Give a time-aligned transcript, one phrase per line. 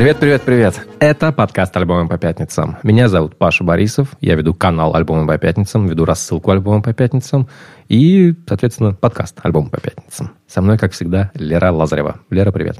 [0.00, 0.86] Привет, привет, привет.
[0.98, 2.78] Это подкаст «Альбомы по пятницам».
[2.82, 4.08] Меня зовут Паша Борисов.
[4.22, 7.48] Я веду канал «Альбомы по пятницам», веду рассылку «Альбомы по пятницам»
[7.86, 10.30] и, соответственно, подкаст «Альбомы по пятницам».
[10.48, 12.20] Со мной, как всегда, Лера Лазарева.
[12.30, 12.78] Лера, привет.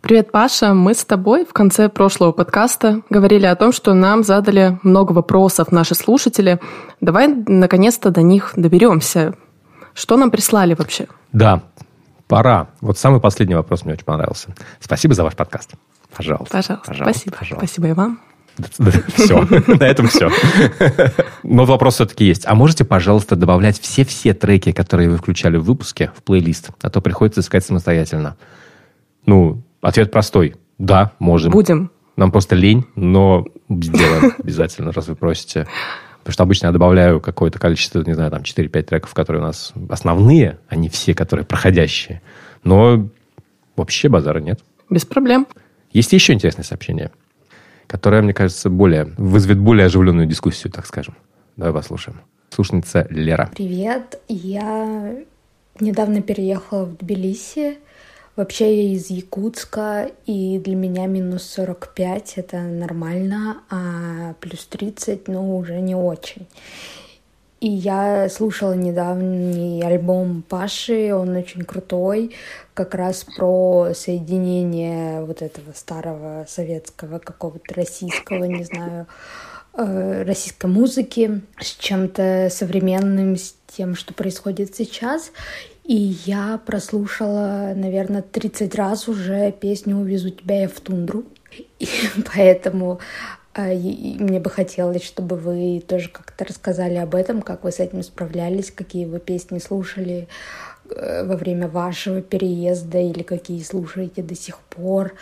[0.00, 0.74] Привет, Паша.
[0.74, 5.70] Мы с тобой в конце прошлого подкаста говорили о том, что нам задали много вопросов
[5.70, 6.58] наши слушатели.
[7.00, 9.34] Давай, наконец-то, до них доберемся.
[9.94, 11.06] Что нам прислали вообще?
[11.32, 11.62] Да,
[12.26, 12.66] пора.
[12.80, 14.56] Вот самый последний вопрос мне очень понравился.
[14.80, 15.76] Спасибо за ваш подкаст.
[16.18, 16.52] Пожалуйста.
[16.52, 16.82] Пожалуйста.
[16.86, 17.36] пожалуйста Спасибо.
[17.36, 17.66] Пожалуйста.
[17.66, 18.20] Спасибо и вам.
[19.14, 19.40] Все,
[19.78, 20.30] на этом все.
[21.42, 22.44] Но вопрос все-таки есть.
[22.46, 26.70] А можете, пожалуйста, добавлять все-все треки, которые вы включали в выпуске, в плейлист?
[26.82, 28.36] А то приходится искать самостоятельно.
[29.26, 30.56] Ну, Ответ простой.
[30.78, 31.52] Да, можем.
[31.52, 31.90] Будем.
[32.16, 35.68] Нам просто лень, но сделаем обязательно, раз вы просите.
[36.18, 39.72] Потому что обычно я добавляю какое-то количество, не знаю, там 4-5 треков, которые у нас
[39.88, 42.22] основные, а не все, которые проходящие.
[42.64, 43.08] Но
[43.76, 44.60] вообще базара нет.
[44.90, 45.46] Без проблем.
[45.92, 47.10] Есть еще интересное сообщение,
[47.86, 51.16] которое, мне кажется, более, вызовет более оживленную дискуссию, так скажем.
[51.56, 52.20] Давай послушаем.
[52.50, 53.50] Слушница Лера.
[53.54, 54.20] Привет.
[54.28, 55.16] Я
[55.80, 57.78] недавно переехала в Тбилиси
[58.38, 65.56] Вообще я из Якутска, и для меня минус 45— это нормально, а плюс 30, ну,
[65.56, 66.46] уже не очень.
[67.60, 72.36] И я слушала недавний альбом Паши, он очень крутой,
[72.72, 79.08] как раз про соединение вот этого старого советского, какого-то российского, не знаю,
[79.74, 85.32] э, российской музыки с чем-то современным, с тем, что происходит сейчас.
[85.82, 91.24] И я прослушала, наверное, 30 раз уже песню «Увезу тебя я в тундру».
[91.80, 91.88] И
[92.34, 93.00] поэтому
[93.58, 98.02] э, мне бы хотелось, чтобы вы тоже как-то рассказали об этом, как вы с этим
[98.02, 100.28] справлялись, какие вы песни слушали
[100.90, 105.14] э, во время вашего переезда или какие слушаете до сих пор.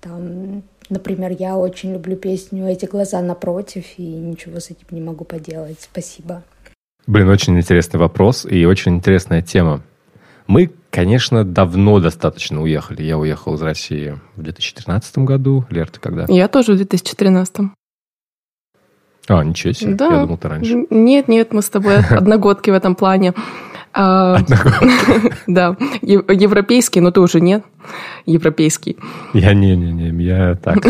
[0.00, 5.24] Там, например, я очень люблю песню «Эти глаза напротив» и ничего с этим не могу
[5.24, 5.78] поделать.
[5.80, 6.42] Спасибо.
[7.06, 9.82] Блин, очень интересный вопрос и очень интересная тема.
[10.46, 13.02] Мы, конечно, давно достаточно уехали.
[13.02, 15.64] Я уехал из России в 2013 году.
[15.70, 16.26] Лер, ты когда?
[16.28, 17.56] Я тоже в 2013.
[19.28, 19.94] А, ничего себе.
[19.94, 20.06] Да.
[20.06, 20.86] Я думал, ты раньше.
[20.90, 23.34] Нет, нет, мы с тобой одногодки в этом плане.
[23.92, 24.38] А,
[25.46, 27.64] да, европейский, но ты уже нет
[28.26, 28.96] европейский.
[29.32, 30.78] Я не-не-не, я так.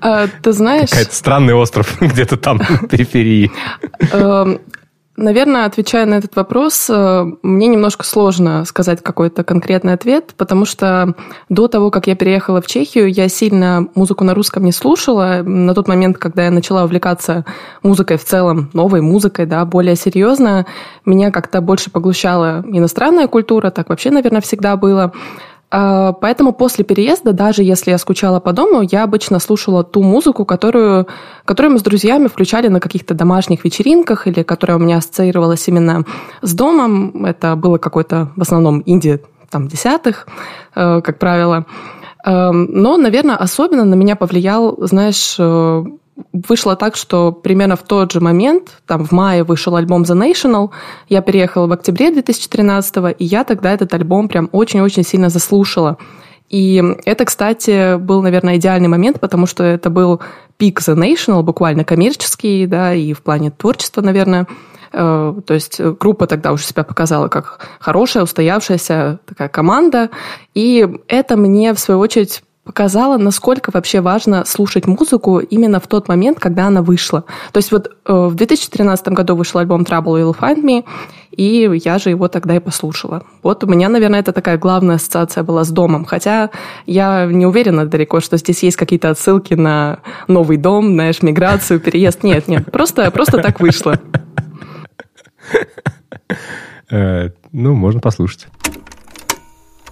[0.00, 0.90] А, ты знаешь...
[0.90, 3.52] Какой-то странный остров где-то там на периферии.
[5.22, 11.14] Наверное, отвечая на этот вопрос, э, мне немножко сложно сказать какой-то конкретный ответ, потому что
[11.50, 15.42] до того, как я переехала в Чехию, я сильно музыку на русском не слушала.
[15.44, 17.44] На тот момент, когда я начала увлекаться
[17.82, 20.64] музыкой в целом, новой музыкой, да, более серьезно,
[21.04, 25.12] меня как-то больше поглощала иностранная культура, так вообще, наверное, всегда было.
[25.70, 30.44] А, поэтому после переезда, даже если я скучала по дому, я обычно слушала ту музыку,
[30.44, 31.06] которую,
[31.44, 36.04] которую мы с друзьями включали на каких-то домашних вечеринках или которая у меня ассоциировалась именно
[36.42, 37.24] с домом.
[37.24, 40.26] Это было какой-то в основном инди там, десятых,
[40.74, 41.66] э, как правило.
[42.24, 45.84] Эм, но, наверное, особенно на меня повлиял, знаешь, э,
[46.32, 50.70] вышло так, что примерно в тот же момент, там в мае вышел альбом The National,
[51.08, 55.98] я переехала в октябре 2013 и я тогда этот альбом прям очень-очень сильно заслушала.
[56.50, 60.20] И это, кстати, был, наверное, идеальный момент, потому что это был
[60.56, 64.48] пик The National, буквально коммерческий, да, и в плане творчества, наверное.
[64.92, 70.10] Э, то есть группа тогда уже себя показала как хорошая, устоявшаяся такая команда.
[70.54, 76.06] И это мне, в свою очередь, показала, насколько вообще важно слушать музыку именно в тот
[76.06, 77.24] момент, когда она вышла.
[77.50, 80.84] То есть вот э, в 2013 году вышел альбом Trouble Will Find Me,
[81.32, 83.24] и я же его тогда и послушала.
[83.42, 86.04] Вот у меня, наверное, это такая главная ассоциация была с домом.
[86.04, 86.50] Хотя
[86.86, 89.98] я не уверена далеко, что здесь есть какие-то отсылки на
[90.28, 92.22] новый дом, знаешь, миграцию, переезд.
[92.22, 93.98] Нет, нет, просто, просто так вышло.
[96.92, 98.46] Э, ну, можно послушать.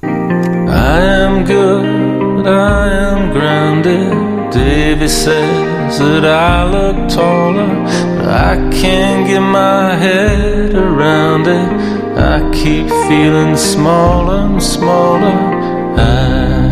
[0.03, 2.18] I am good.
[2.49, 4.13] I am grounded.
[4.53, 7.75] Davy says that I look taller,
[8.17, 11.69] but I can't get my head around it.
[12.17, 15.39] I keep feeling smaller and smaller.
[15.97, 16.71] I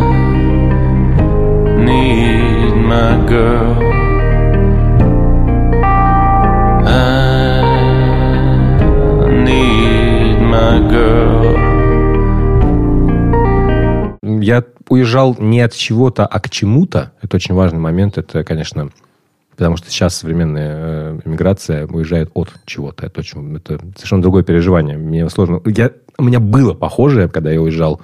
[1.89, 3.77] need my girl.
[6.87, 7.63] I
[9.45, 11.55] need my girl.
[14.41, 17.13] Я уезжал не от чего-то, а к чему-то.
[17.23, 18.19] Это очень важный момент.
[18.19, 18.91] Это, конечно,
[19.57, 23.07] потому что сейчас современная э, уезжает от чего-то.
[23.07, 24.97] Это, очень, это совершенно другое переживание.
[24.97, 25.61] Мне сложно...
[25.65, 28.01] Я, у меня было похожее, когда я уезжал,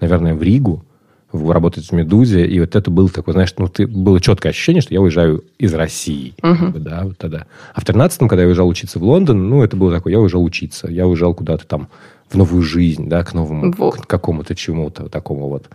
[0.00, 0.84] наверное, в Ригу
[1.32, 4.92] работать в «Медузе», и вот это было такое, знаешь, ну, ты, было четкое ощущение, что
[4.92, 6.58] я уезжаю из России, uh-huh.
[6.58, 7.46] как бы, да, вот тогда.
[7.74, 10.44] А в 13-м, когда я уезжал учиться в Лондон, ну, это было такое, я уезжал
[10.44, 11.88] учиться, я уезжал куда-то там
[12.28, 14.02] в новую жизнь, да, к новому, вот.
[14.02, 15.68] к какому-то чему-то такому вот.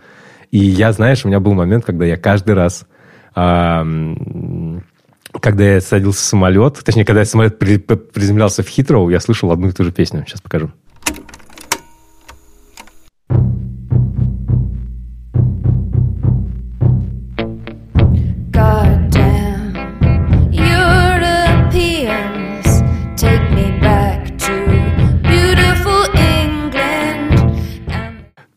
[0.50, 2.86] И я, знаешь, у меня был момент, когда я каждый раз,
[3.34, 3.84] когда
[5.58, 9.72] я садился в самолет, точнее, когда самолет при, приземлялся в Хитроу, я слышал одну и
[9.72, 10.24] ту же песню.
[10.26, 10.70] Сейчас покажу.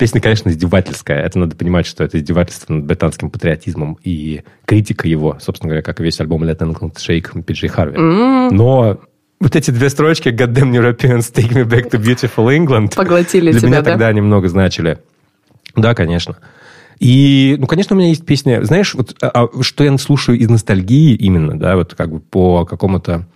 [0.02, 1.20] Песня, конечно, издевательская.
[1.20, 6.02] Это надо понимать, что это издевательство над британским патриотизмом и критика его, собственно говоря, как
[6.02, 8.00] и весь альбом Let England Shake Пиджей Харви.
[8.00, 8.50] Mm.
[8.50, 8.98] Но
[9.40, 13.60] вот эти две строчки God damn Europeans, take me back to beautiful England Поглотили для
[13.60, 13.92] тебя, меня да?
[13.92, 14.98] тогда немного значили.
[15.76, 16.36] Да, конечно.
[16.98, 18.64] И, ну, конечно, у меня есть песня.
[18.64, 22.66] Знаешь, вот а, а, что я слушаю из ностальгии именно, да, вот как бы по
[22.66, 23.28] какому-то,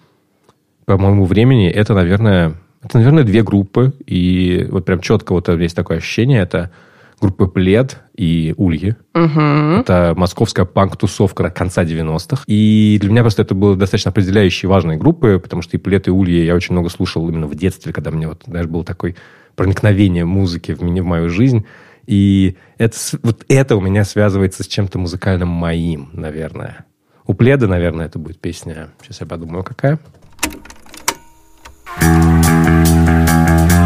[0.85, 5.75] по моему времени, это, наверное, это, наверное, две группы, и вот прям четко вот есть
[5.75, 6.71] такое ощущение, это
[7.19, 8.95] группы Плед и Ульи.
[9.13, 9.39] Угу.
[9.81, 12.43] Это московская панк-тусовка конца 90-х.
[12.47, 16.11] И для меня просто это было достаточно определяющие важные группы, потому что и Плед, и
[16.11, 19.15] Ульи я очень много слушал именно в детстве, когда мне вот, знаешь, было такое
[19.55, 21.65] проникновение музыки в, меня, в мою жизнь.
[22.05, 26.85] И это, вот это у меня связывается с чем-то музыкальным моим, наверное.
[27.25, 28.89] У Пледа, наверное, это будет песня.
[29.01, 29.99] Сейчас я подумаю, какая.
[31.97, 33.84] Thank you.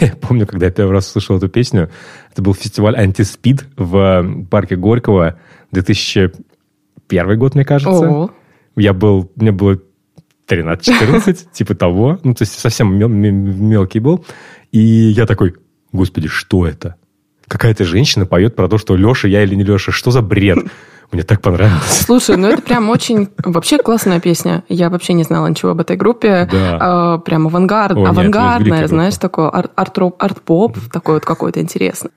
[0.20, 1.90] Леша Помню, когда я первый раз слышал эту песню,
[2.32, 5.38] это был фестиваль «Антиспид» в парке Горького
[5.72, 8.08] 2001 год, мне кажется.
[8.08, 8.30] Ого.
[8.76, 9.80] Я был, мне было
[10.48, 12.18] 13-14, типа того.
[12.22, 14.24] Ну, то есть совсем мелкий был.
[14.72, 15.54] И я такой,
[15.92, 16.96] господи, что это?
[17.48, 19.92] Какая-то женщина поет про то, что Леша, я или не Леша.
[19.92, 20.58] Что за бред?
[21.12, 22.04] Мне так понравилось.
[22.04, 23.28] Слушай, ну это прям очень...
[23.44, 24.64] Вообще классная песня.
[24.68, 26.48] Я вообще не знала ничего об этой группе.
[26.50, 26.78] Да.
[26.80, 32.10] А, прям авангард, О, авангардная, нет, знаешь, такое арт-поп, арт такой вот какой-то интересный.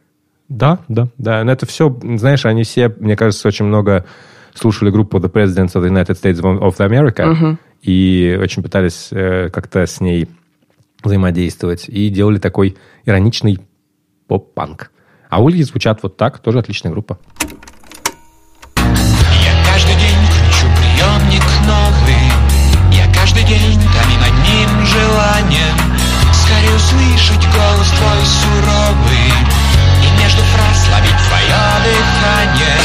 [0.48, 1.44] Да, да, да.
[1.44, 4.06] Но это все, знаешь, они все, мне кажется, очень много
[4.56, 7.34] слушали группу The Presidents of the United States of America.
[7.34, 10.28] Uh-huh и очень пытались э, как-то с ней
[11.04, 11.88] взаимодействовать.
[11.88, 13.60] И делали такой ироничный
[14.28, 14.92] поп-панк.
[15.30, 17.20] А Ульи звучат вот так, тоже отличная группа.
[25.50, 25.78] Желанием.
[26.34, 29.34] Скорее услышать голос твой суровый.
[30.04, 32.78] И между фраз ловить твое дыхание.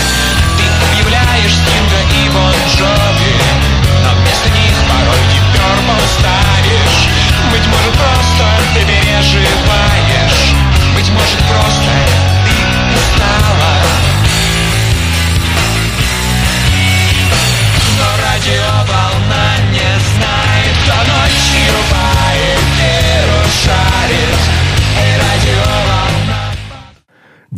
[0.57, 3.85] Ты объявляешь Стинга и Бон Джови
[4.21, 7.09] вместо них порой дипербл ставишь
[7.51, 8.45] Быть может просто
[8.75, 10.55] ты переживаешь
[10.95, 12.24] Быть может просто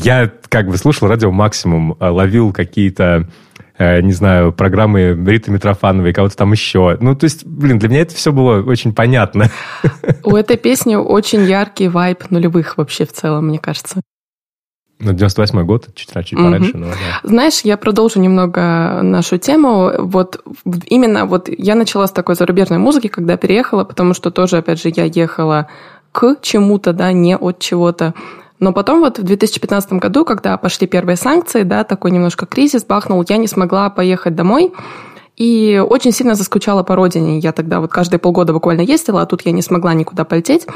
[0.06, 3.28] я как бы слушал радио максимум, ловил какие-то
[3.78, 6.96] Э, не знаю, программы Риты Митрофановой, кого-то там еще.
[7.00, 9.50] Ну, то есть, блин, для меня это все было очень понятно.
[10.24, 14.00] У этой песни очень яркий вайб нулевых вообще в целом, мне кажется.
[14.98, 16.70] Ну, 98 год, чуть, чуть пораньше.
[16.70, 16.78] Угу.
[16.78, 16.94] Но, да.
[17.22, 19.92] Знаешь, я продолжу немного нашу тему.
[19.98, 24.80] Вот именно вот я начала с такой зарубежной музыки, когда переехала, потому что тоже, опять
[24.80, 25.68] же, я ехала
[26.12, 28.14] к чему-то, да, не от чего-то.
[28.58, 33.24] Но потом вот в 2015 году, когда пошли первые санкции, да, такой немножко кризис бахнул,
[33.28, 34.72] я не смогла поехать домой.
[35.36, 37.38] И очень сильно заскучала по родине.
[37.38, 40.66] Я тогда вот каждые полгода буквально ездила, а тут я не смогла никуда полететь.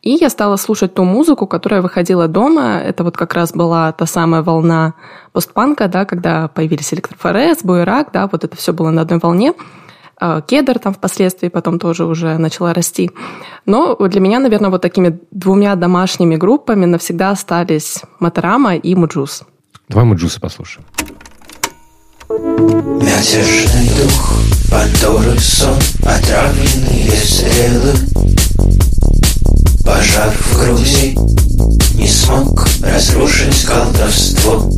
[0.00, 2.78] И я стала слушать ту музыку, которая выходила дома.
[2.78, 4.94] Это вот как раз была та самая волна
[5.32, 9.52] постпанка, да, когда появились электрофорез, буерак, да, вот это все было на одной волне.
[10.18, 13.10] А, Кедр там впоследствии потом тоже уже начала расти.
[13.66, 19.42] Но для меня, наверное, вот такими двумя домашними группами навсегда остались Motorama и Mujuice.
[19.88, 20.86] Давай Mujuice а послушаем.
[22.28, 24.32] Мятежный дух,
[24.70, 27.92] Пандоры сон, отравленные стрелы
[29.84, 31.16] Пожар в Грузии
[31.94, 34.68] не смог разрушить колдовство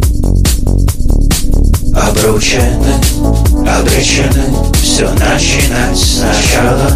[1.94, 2.92] Обручены,
[3.66, 6.88] обречены Все начинать сначала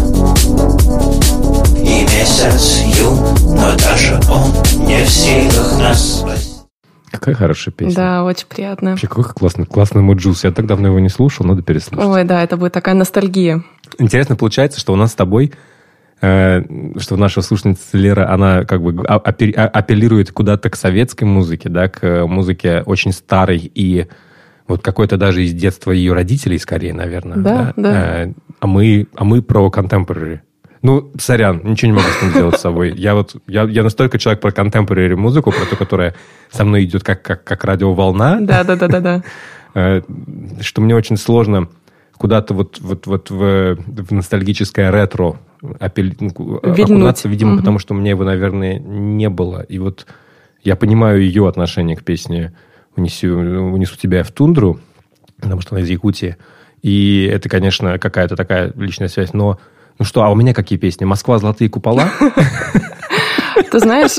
[1.77, 3.17] И месяц юн,
[3.55, 4.51] но даже он
[4.85, 6.53] Не в силах нас спасти
[7.11, 7.95] Какая хорошая песня.
[7.95, 8.89] Да, очень приятно.
[8.89, 10.43] Вообще, какой классный, классный Mujuice.
[10.43, 12.05] Я так давно его не слушал, надо переслушать.
[12.05, 13.63] Ой, да, это будет такая ностальгия.
[13.99, 15.53] Интересно получается, что у нас с тобой,
[16.19, 16.61] э,
[16.97, 21.87] что наша слушательница Лера, она как бы а- а- апеллирует куда-то к советской музыке, да,
[21.87, 24.07] к э, музыке очень старой и
[24.67, 27.37] вот какой-то даже из детства ее родителей, скорее, наверное.
[27.37, 28.23] Да, да.
[28.25, 30.39] Э, а, мы, а мы про contemporary.
[30.81, 32.93] Ну, сорян, ничего не могу с этим сделать с собой.
[32.95, 36.13] Я вот, я, я настолько человек про contemporary музыку, про ту, которая
[36.51, 39.23] со мной идет как, как, как радиоволна, Да, да, да, да, да.
[39.75, 40.01] э,
[40.61, 41.69] что мне очень сложно
[42.17, 46.79] куда-то вот, вот, вот в, в ностальгическое ретро апелли- ну, Вильнуть.
[46.91, 47.59] окунаться, видимо, Мгм.
[47.59, 49.61] потому что у меня его, наверное, не было.
[49.61, 50.05] И вот
[50.63, 52.53] я понимаю ее отношение к песне
[52.95, 54.79] «Унесу, унесу тебя в тундру»,
[55.39, 56.37] потому что она из Якутии.
[56.81, 59.33] И это, конечно, какая-то такая личная связь.
[59.33, 59.57] Но,
[59.99, 61.05] ну что, а у меня какие песни?
[61.05, 61.39] «Москва.
[61.39, 62.09] Золотые купола».
[63.71, 64.17] Ты знаешь,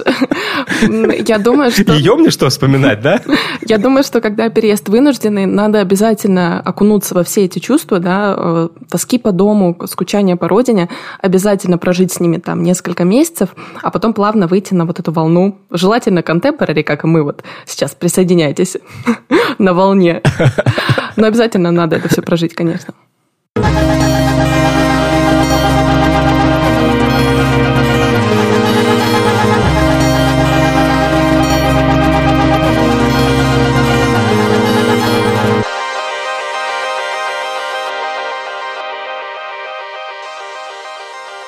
[1.26, 1.92] я думаю, что...
[1.92, 3.20] Ее мне что вспоминать, да?
[3.62, 8.68] Я думаю, что когда переезд вынужденный, надо обязательно окунуться во все эти чувства, да, э,
[8.90, 10.88] тоски по дому, скучания по родине,
[11.20, 13.50] обязательно прожить с ними там несколько месяцев,
[13.82, 17.94] а потом плавно выйти на вот эту волну, желательно контемпорари, как и мы вот сейчас,
[17.94, 18.76] присоединяйтесь
[19.58, 20.22] на волне.
[21.16, 22.94] Но обязательно надо это все прожить, конечно.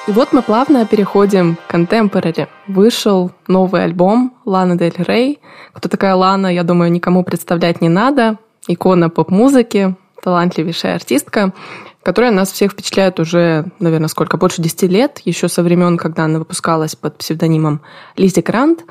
[0.06, 2.46] И вот мы плавно переходим к contemporary.
[2.68, 5.40] Вышел новый альбом Лана Дель Рей.
[5.72, 8.38] Кто такая Лана, я думаю, никому представлять не надо.
[8.68, 11.52] Икона поп-музыки, талантливейшая артистка,
[12.04, 16.38] которая нас всех впечатляет уже, наверное, сколько, больше 10 лет, еще со времен, когда она
[16.38, 17.80] выпускалась под псевдонимом
[18.16, 18.84] Лизи Грант.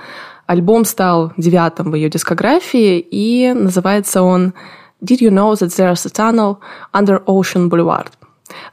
[0.48, 4.54] Альбом стал девятым в ее дискографии, и называется он
[5.02, 6.58] «Did you know that there's a tunnel
[6.94, 8.08] under Ocean Boulevard?»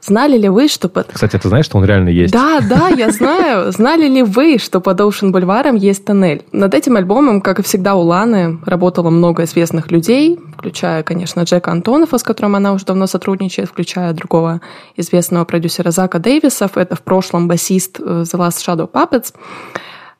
[0.01, 2.33] Знали ли вы, что под Кстати, ты знаешь, что он реально есть?
[2.33, 3.71] да, да, я знаю.
[3.73, 6.43] Знали ли вы, что под Ocean Бульваром есть тоннель?
[6.51, 11.71] Над этим альбомом, как и всегда у Ланы, работало много известных людей, включая, конечно, Джека
[11.71, 14.61] Антонова, с которым она уже давно сотрудничает, включая другого
[14.97, 16.77] известного продюсера Зака Дэвисов.
[16.77, 19.33] Это в прошлом басист э, The Last Shadow Puppets.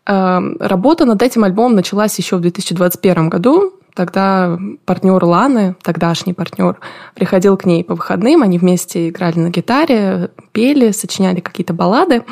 [0.05, 3.73] Э, Работа над этим альбомом началась еще в 2021 году.
[3.95, 6.79] Тогда партнер Ланы, тогдашний партнер,
[7.13, 12.23] приходил к ней по выходным, они вместе играли на гитаре, пели, сочиняли какие-то баллады.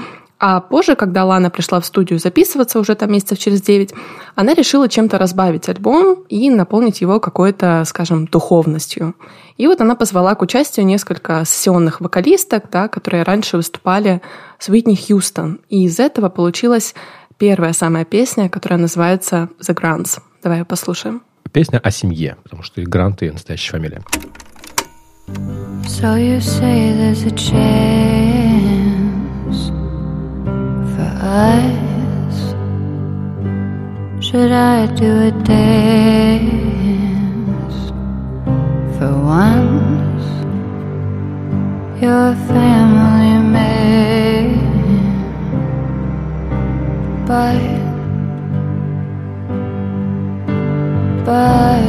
[0.43, 3.93] А позже, когда Лана пришла в студию записываться уже там месяцев через 9,
[4.33, 9.13] она решила чем-то разбавить альбом и наполнить его какой-то, скажем, духовностью.
[9.57, 14.23] И вот она позвала к участию несколько сессионных вокалисток, да, которые раньше выступали
[14.57, 15.59] с Уитни Хьюстон.
[15.69, 16.95] И из этого получилась
[17.37, 20.21] первая самая песня, которая называется «The Grants».
[20.41, 21.21] Давай ее послушаем.
[21.53, 24.01] Песня о семье, потому что и Грант ее настоящая фамилия.
[25.85, 28.71] So you say there's a chance
[30.95, 32.55] for us?
[34.23, 36.71] Should I do a dance
[38.97, 40.25] for once?
[42.01, 44.55] You're a family man,
[47.27, 47.90] but
[51.25, 51.81] but.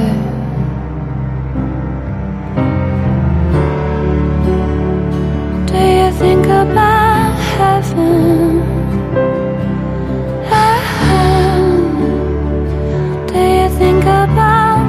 [5.67, 8.62] Do you think about heaven?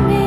[0.07, 0.23] Me?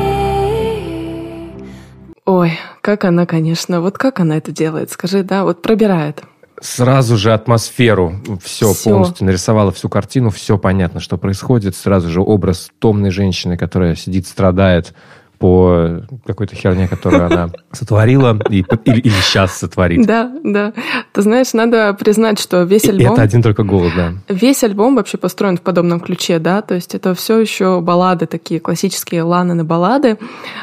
[2.25, 6.23] Ой, как она, конечно, вот как она это делает, скажи, да, вот пробирает.
[6.59, 8.89] Сразу же атмосферу, все, Всё.
[8.89, 11.75] полностью нарисовала всю картину, все понятно, что происходит.
[11.75, 14.93] Сразу же образ томной женщины, которая сидит, страдает
[15.39, 20.05] по какой-то херне, которую она сотворила и, или, или сейчас сотворит.
[20.05, 20.73] Да, да.
[21.13, 23.13] Ты знаешь, надо признать, что весь И альбом...
[23.13, 24.13] это один только голос, да.
[24.29, 28.59] Весь альбом вообще построен в подобном ключе, да, то есть это все еще баллады такие,
[28.59, 30.17] классические Лананы баллады,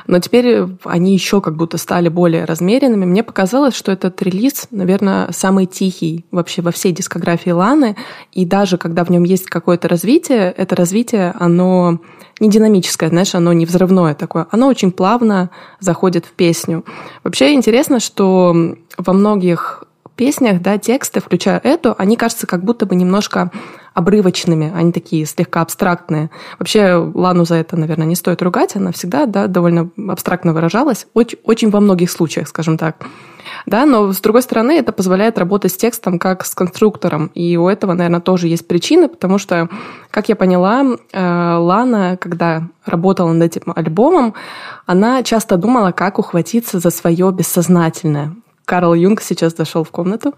[0.07, 3.04] но теперь они еще как будто стали более размеренными.
[3.04, 7.97] Мне показалось, что этот релиз, наверное, самый тихий вообще во всей дискографии Ланы,
[8.33, 12.00] и даже когда в нем есть какое-то развитие, это развитие, оно
[12.40, 16.85] не динамическое, знаешь, оно не взрывное такое, оно очень плавно заходит в песню.
[17.23, 18.54] Вообще интересно, что
[18.97, 23.50] во многих песнях, да, тексты, включая эту, они кажутся как будто бы немножко
[23.94, 26.30] обрывочными, они такие слегка абстрактные.
[26.59, 31.38] Вообще Лану за это, наверное, не стоит ругать, она всегда да, довольно абстрактно выражалась, очень,
[31.44, 32.97] очень во многих случаях, скажем так.
[33.66, 37.30] Да, но с другой стороны, это позволяет работать с текстом как с конструктором.
[37.35, 39.68] И у этого, наверное, тоже есть причины, потому что,
[40.11, 44.35] как я поняла, э, Лана, когда работала над этим альбомом,
[44.87, 48.35] она часто думала, как ухватиться за свое бессознательное.
[48.64, 50.35] Карл Юнг сейчас зашел в комнату.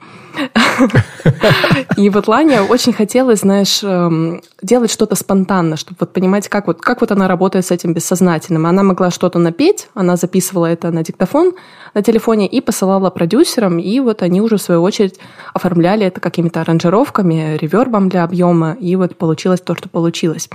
[1.97, 6.81] И вот Лане очень хотелось, знаешь, эм, делать что-то спонтанно, чтобы вот понимать, как вот,
[6.81, 8.67] как вот она работает с этим бессознательным.
[8.67, 11.55] Она могла что-то напеть, она записывала это на диктофон
[11.95, 15.19] на телефоне и посылала продюсерам, и вот они уже, в свою очередь,
[15.55, 20.51] оформляли это какими-то аранжировками, ревербом для объема, и вот получилось то, что получилось.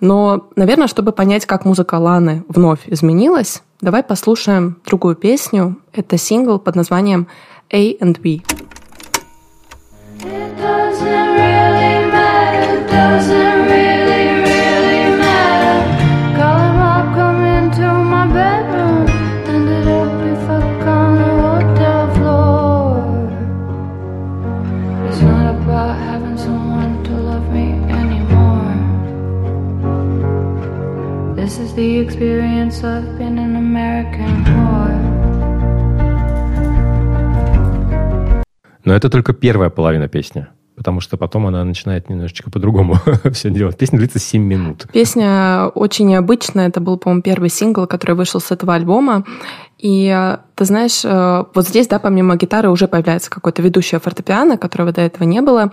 [0.00, 5.80] Но, наверное, чтобы понять, как музыка Ланы вновь изменилась, Давай послушаем другую песню.
[5.94, 7.28] Это сингл под названием
[7.72, 8.42] A and B.
[10.22, 13.89] It doesn't really matter, doesn't really,
[31.80, 35.00] the experience of being an American whore.
[38.84, 40.46] Но это только первая половина песни.
[40.76, 42.96] Потому что потом она начинает немножечко по-другому
[43.32, 43.78] все делать.
[43.78, 44.86] Песня длится 7 минут.
[44.92, 46.68] Песня очень необычная.
[46.68, 49.24] Это был, по-моему, первый сингл, который вышел с этого альбома.
[49.78, 54.92] И ты знаешь, э, вот здесь, да, помимо гитары уже появляется какое-то ведущее фортепиано, которого
[54.92, 55.70] до этого не было.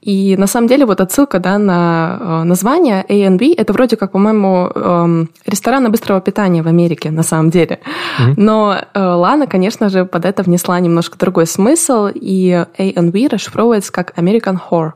[0.00, 4.70] И на самом деле вот отсылка да, на э, название A&B, это вроде как, по-моему,
[4.74, 7.80] эм, рестораны быстрого питания в Америке на самом деле.
[8.18, 8.34] Mm-hmm.
[8.38, 14.18] Но э, Лана, конечно же, под это внесла немножко другой смысл, и A&B расшифровывается как
[14.18, 14.92] American Whore,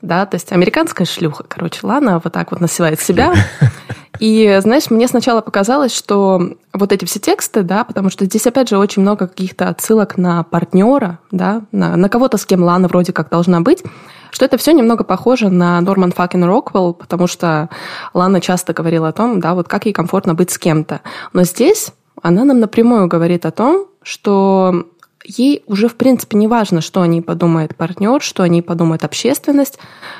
[0.00, 3.34] да, то есть американская шлюха, короче, Лана вот так вот называет себя.
[4.18, 8.70] И, знаешь, мне сначала показалось, что вот эти все тексты, да, потому что здесь, опять
[8.70, 13.12] же, очень много каких-то отсылок на партнера, да, на, на кого-то, с кем Лана вроде
[13.12, 13.82] как должна быть,
[14.36, 17.70] что это все немного похоже на Норман Факен Роквелл, потому что
[18.12, 21.00] Лана часто говорила о том, да, вот как ей комфортно быть с кем-то.
[21.32, 21.88] Но здесь
[22.20, 24.88] она нам напрямую говорит о том, что
[25.24, 29.04] ей уже, в принципе, не важно, что о ней подумает партнер, что о ней подумает
[29.04, 29.78] общественность,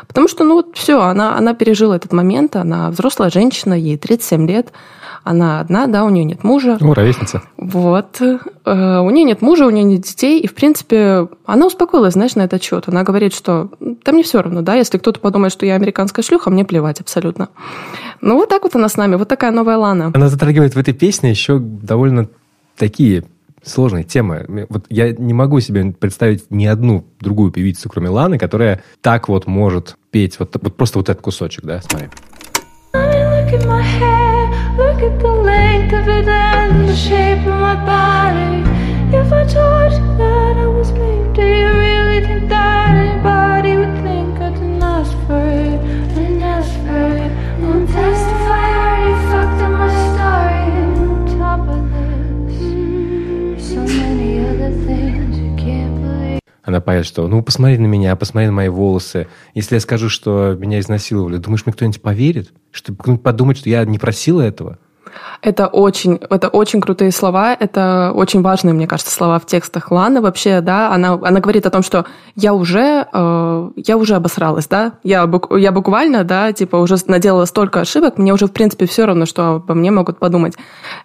[0.08, 4.48] потому что, ну, вот все, она, она пережила этот момент, она взрослая женщина, ей 37
[4.48, 4.72] лет,
[5.26, 6.78] она одна, да, у нее нет мужа.
[6.80, 7.42] О, ровесница.
[7.56, 8.20] Вот.
[8.20, 12.36] Э, у нее нет мужа, у нее нет детей, и, в принципе, она успокоилась, знаешь,
[12.36, 12.84] на этот счет.
[12.86, 16.50] Она говорит, что да мне все равно, да, если кто-то подумает, что я американская шлюха,
[16.50, 17.48] мне плевать абсолютно.
[18.20, 20.12] Ну, вот так вот она с нами, вот такая новая Лана.
[20.14, 22.28] Она затрагивает в этой песне еще довольно
[22.76, 23.24] такие
[23.64, 24.66] сложные темы.
[24.68, 29.48] Вот я не могу себе представить ни одну другую певицу, кроме Ланы, которая так вот
[29.48, 32.08] может петь, вот, вот просто вот этот кусочек, да, смотри.
[35.46, 38.64] Length of it and the shape of my body.
[39.20, 43.96] If I told you that I was me, do you really think that anybody would
[44.06, 45.78] think I didn't ask for it?
[45.78, 47.30] I didn't ask for it.
[47.62, 50.64] Won't testify, I already fucked up my story.
[51.10, 51.82] On top of
[52.48, 56.40] this, so many other things you can't believe.
[56.64, 59.28] Она поет, что ну посмотри на меня, посмотри на мои волосы.
[59.54, 62.52] Если я скажу, что меня изнасиловали, думаешь, мне кто-нибудь поверит?
[62.72, 64.78] Что подумает, что я не просила этого?
[65.42, 70.20] Это очень, это очень крутые слова, это очень важные, мне кажется, слова в текстах Ланы
[70.20, 74.92] вообще, да, она, она говорит о том, что я уже, э, я уже обосралась, да,
[75.02, 79.26] я, я буквально, да, типа уже наделала столько ошибок, мне уже, в принципе, все равно,
[79.26, 80.54] что обо мне могут подумать.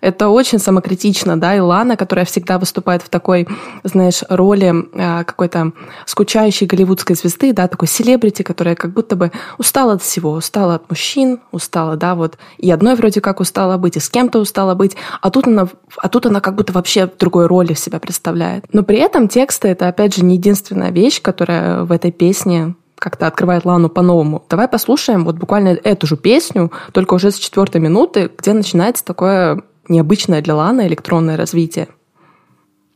[0.02, 3.48] Это очень самокритично, да, и Лана, которая всегда выступает в такой,
[3.84, 5.72] знаешь, роли э, какой-то
[6.06, 10.90] скучающей голливудской звезды, да, такой селебрити, которая как будто бы устала от всего, устала от
[10.90, 14.96] мужчин, устала, да, вот, и одной вроде как устала быть, и с кем-то устала быть,
[15.22, 18.66] а тут она, а тут она как будто вообще в другой роли себя представляет.
[18.74, 23.26] Но при этом тексты— это, опять же, не единственная вещь, которая в этой песне как-то
[23.26, 24.44] открывает Лану по-новому.
[24.50, 29.64] Давай послушаем вот буквально эту же песню, только уже с четвертой минуты, где начинается такое
[29.88, 31.88] необычное для Ланы электронное развитие.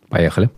[0.10, 0.50] Поехали.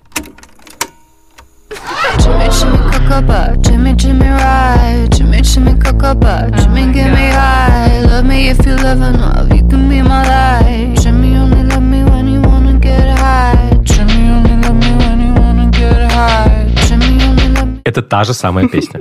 [2.17, 5.07] Jimmy, Cocoba, Jimmy, Jimmy, ride.
[5.11, 8.01] Jimmy, Jimmy, Cocoba, Jimmy, get me high.
[8.01, 10.99] Love me if you love and love, you can be my light.
[11.01, 13.55] Jimmy, only love me when you wanna get high.
[13.83, 16.67] Jimmy, only love me when you wanna get high.
[16.85, 17.81] Jimmy, only love me.
[17.85, 18.99] Это та же самая песня.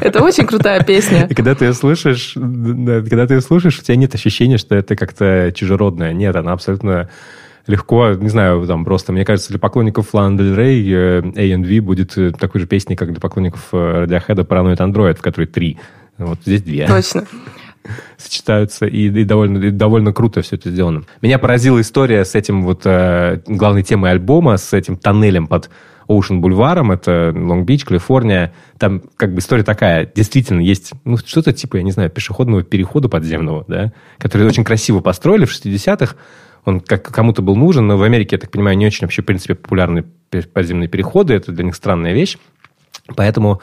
[0.00, 1.26] Это очень крутая песня.
[1.28, 4.76] И когда ты ее слушаешь, да, когда ты ее слушаешь, у тебя нет ощущения, что
[4.76, 6.12] это как-то чужеродное.
[6.12, 7.08] Нет, она абсолютно
[7.66, 12.16] легко, не знаю, там просто, мне кажется, для поклонников Lana Del Rey э, A&V будет
[12.18, 15.78] э, такой же песней, как для поклонников э, Radiohead Paranoid Android, в которой три.
[16.18, 16.86] Вот здесь две.
[16.86, 17.26] Точно.
[18.16, 21.04] Сочетаются, и, и довольно, и довольно круто все это сделано.
[21.20, 25.70] Меня поразила история с этим вот э, главной темой альбома, с этим тоннелем под
[26.06, 28.52] Оушен Бульваром, это Лонг-Бич, Калифорния.
[28.78, 30.10] Там как бы история такая.
[30.14, 35.00] Действительно, есть ну, что-то типа, я не знаю, пешеходного перехода подземного, да, который очень красиво
[35.00, 36.16] построили в 60-х.
[36.64, 39.26] Он как кому-то был нужен, но в Америке, я так понимаю, не очень вообще, в
[39.26, 40.04] принципе, популярны
[40.52, 41.34] подземные переходы.
[41.34, 42.38] Это для них странная вещь.
[43.16, 43.60] Поэтому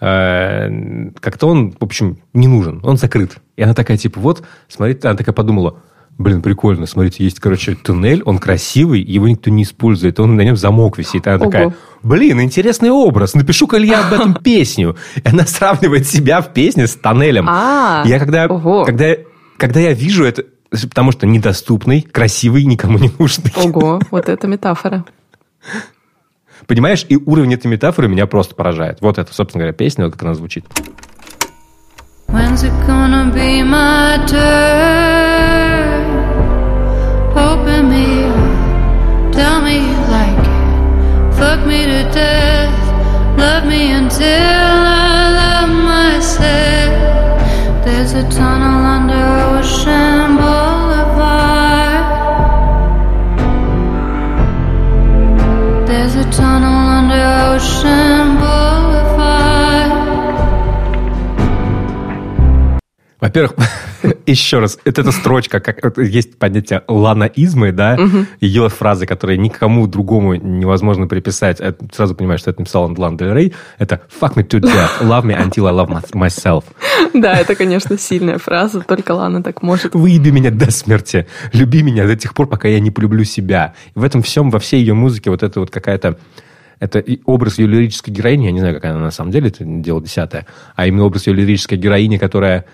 [0.00, 2.80] э, как-то он, в общем, не нужен.
[2.84, 3.36] Он закрыт.
[3.56, 5.80] И она такая, типа, вот, смотрите, она такая подумала,
[6.18, 10.56] блин, прикольно, смотрите, есть, короче, туннель, он красивый, его никто не использует, он на нем
[10.56, 11.26] замок висит.
[11.26, 11.44] Она Ого.
[11.50, 14.96] такая, блин, интересный образ, напишу-ка я об этом песню.
[15.16, 17.46] И она сравнивает себя в песне с тоннелем.
[17.48, 19.14] А, Я когда, когда,
[19.58, 20.44] когда я вижу это,
[20.82, 23.52] потому что недоступный, красивый, никому не нужный.
[23.56, 25.04] Ого, вот это метафора.
[26.66, 28.98] Понимаешь, и уровень этой метафоры меня просто поражает.
[29.00, 30.64] Вот это, собственно говоря, песня, вот как она звучит.
[32.28, 35.46] When's it gonna be my turn?
[37.36, 41.34] Open me up, tell me you like it.
[41.36, 42.74] Fuck me to death,
[43.38, 46.92] love me until I love myself.
[47.84, 50.35] There's a tunnel under Ocean
[56.18, 57.14] a tunnel under
[57.52, 58.85] Ocean Boulevard.
[63.20, 63.54] Во-первых,
[64.26, 67.98] еще раз, это эта строчка, как вот есть понятие ланаизмы, да,
[68.40, 71.60] ее фразы, которые никому другому невозможно приписать.
[71.60, 73.54] Это сразу понимаешь, что это написал Лан Дель Рей.
[73.78, 76.64] Это «fuck me to death, love me until I love my- myself».
[77.14, 79.94] Да, это, конечно, сильная фраза, только Лана так может.
[79.94, 83.74] Выеби меня до смерти, люби меня до тех пор, пока я не полюблю себя.
[83.94, 86.18] И в этом всем, во всей ее музыке вот это вот какая-то
[86.78, 90.02] это образ ее лирической героини, я не знаю, какая она на самом деле, это дело
[90.02, 92.66] десятое, а именно образ ее лирической героини, которая,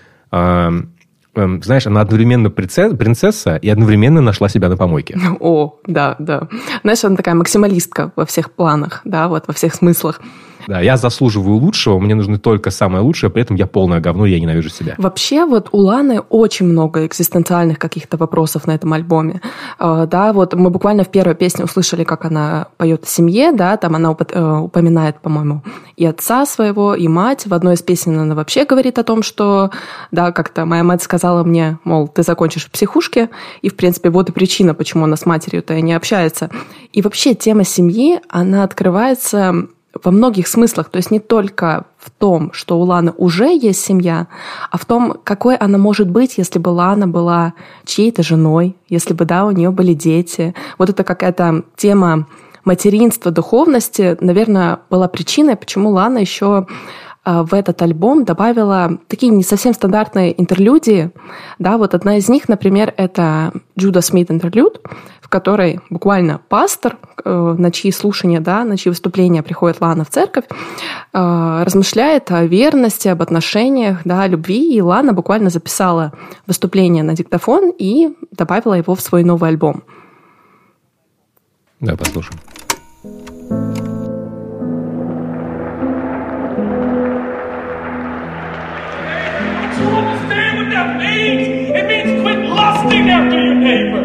[1.35, 5.17] знаешь, она одновременно принцесса, принцесса и одновременно нашла себя на помойке.
[5.39, 6.47] О, да, да.
[6.83, 10.21] Знаешь, она такая максималистка во всех планах, да, вот во всех смыслах.
[10.67, 14.39] Да, я заслуживаю лучшего, мне нужно только самое лучшее, при этом я полное говно, я
[14.39, 14.95] ненавижу себя.
[14.97, 19.41] Вообще, вот у Ланы очень много экзистенциальных каких-то вопросов на этом альбоме.
[19.79, 23.77] Э, Да, вот мы буквально в первой песне услышали, как она поет о семье, да,
[23.77, 25.63] там она э, упоминает, по-моему,
[25.97, 27.45] и отца своего, и мать.
[27.45, 29.71] В одной из песен она вообще говорит о том, что,
[30.11, 33.29] да, как-то моя мать сказала мне, мол, ты закончишь в психушке,
[33.61, 36.49] и, в принципе, вот и причина, почему она с матерью-то не общается.
[36.91, 39.67] И вообще тема семьи, она открывается
[40.03, 44.27] во многих смыслах, то есть не только в том, что у Ланы уже есть семья,
[44.69, 47.53] а в том, какой она может быть, если бы Лана была
[47.85, 50.53] чьей-то женой, если бы, да, у нее были дети.
[50.77, 52.27] Вот это какая-то тема
[52.65, 56.67] материнства, духовности, наверное, была причиной, почему Лана еще
[57.25, 61.11] а, в этот альбом добавила такие не совсем стандартные интерлюдии.
[61.59, 64.81] Да, вот одна из них, например, это Джуда Смит интерлюд,
[65.33, 70.43] которой буквально пастор, э, на чьи слушания, да, на чьи выступления приходит Лана в церковь,
[70.47, 74.75] э, размышляет о верности, об отношениях, да, о любви.
[74.75, 76.11] И Лана буквально записала
[76.45, 79.81] выступление на диктофон и добавила его в свой новый альбом.
[81.79, 82.39] Да, послушаем.
[91.75, 94.02] It means quit lusting after your neighbor.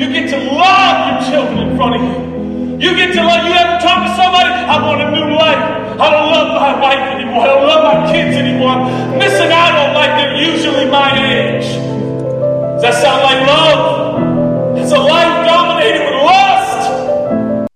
[0.00, 2.80] You get to love your children in front of you.
[2.80, 3.44] You get to love.
[3.44, 4.48] You ever talk to somebody?
[4.48, 5.60] I want a new life.
[6.00, 7.42] I don't love my wife anymore.
[7.44, 8.70] I don't love my kids anymore.
[8.70, 11.66] I'm missing out on like they're usually my age.
[11.66, 14.78] Does that sound like love?
[14.78, 17.68] It's a life dominated with lust.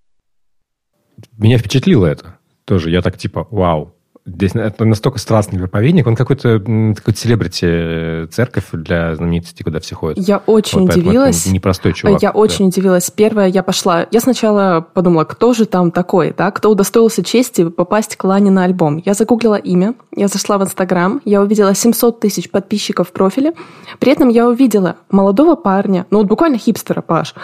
[1.37, 2.89] Меня впечатлило это тоже.
[2.91, 3.94] Я так типа, вау.
[4.27, 6.07] Здесь это настолько страстный проповедник.
[6.07, 10.17] Он какой-то такой селебрити э, церковь для знаменитостей, куда все ходят.
[10.27, 11.45] Я очень Вот удивилась.
[11.45, 12.23] непростой чувак.
[12.23, 12.39] Я да.
[12.39, 13.11] очень удивилась.
[13.11, 14.07] Первое, я пошла...
[14.11, 16.51] Я сначала подумала, кто же там такой, да?
[16.53, 18.97] Кто удостоился чести попасть к Лане на альбом.
[19.05, 23.53] Я загуглила имя, я зашла в Инстаграм, я увидела 700 тысяч подписчиков в профиле.
[23.99, 27.35] При этом я увидела молодого парня, ну вот буквально хипстера, Паш.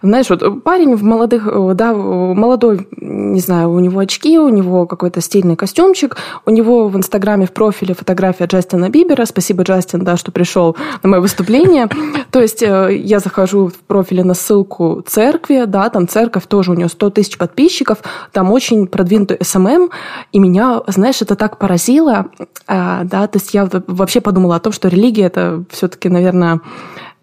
[0.00, 4.86] Знаешь, вот парень в молодых, э, да, молодой, не знаю, у него очки, у него
[4.86, 6.16] какой-то стильный костюмчик,
[6.46, 9.24] у него в Инстаграме в профиле фотография Джастина Бибера.
[9.24, 11.88] Спасибо, Джастин, да, что пришел на мое выступление.
[12.30, 16.74] То есть э, я захожу в профиле на ссылку церкви, да, там церковь тоже у
[16.74, 17.98] нее 100 тысяч подписчиков,
[18.32, 19.90] там очень продвинутый SMM,
[20.32, 22.26] и меня, знаешь, это так поразило,
[22.66, 26.60] а, да, то есть я вообще подумала о том, что религия это все-таки, наверное,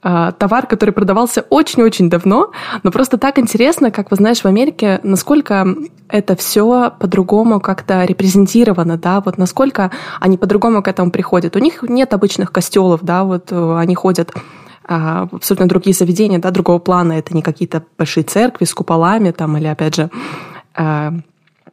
[0.02, 2.52] товар, который продавался очень-очень давно,
[2.84, 5.76] но просто так интересно, как вы знаешь, в Америке, насколько
[6.08, 11.56] это все по-другому как-то репрезентировано, да, вот насколько они по-другому к этому приходят.
[11.56, 14.32] У них нет обычных костелов, да, вот э, они ходят
[14.88, 17.14] а, абсолютно другие заведения, да, другого плана.
[17.14, 20.10] Это не какие-то большие церкви с куполами там, или, опять же,
[20.74, 21.14] а,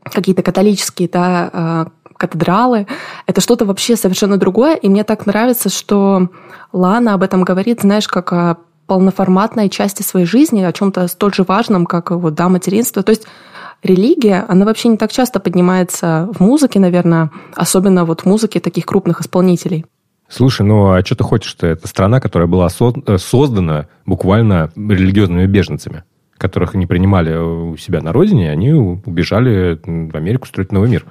[0.03, 2.87] какие-то католические, да, а, катедралы.
[3.27, 4.77] Это что-то вообще совершенно другое.
[4.77, 6.29] И мне так нравится, что
[6.72, 11.42] Лана об этом говорит, знаешь, как о полноформатной части своей жизни, о чем-то столь же
[11.42, 13.03] важном, как вот, да, материнство.
[13.03, 13.27] То есть
[13.83, 18.87] религия, она вообще не так часто поднимается в музыке, наверное, особенно вот в музыке таких
[18.87, 19.87] крупных исполнителей.
[20.29, 21.66] Слушай, ну а что ты хочешь-то?
[21.66, 26.05] Это страна, которая была э, создана буквально религиозными беженцами,
[26.38, 31.05] которых не принимали у себя на родине, они убежали в Америку строить новый мир.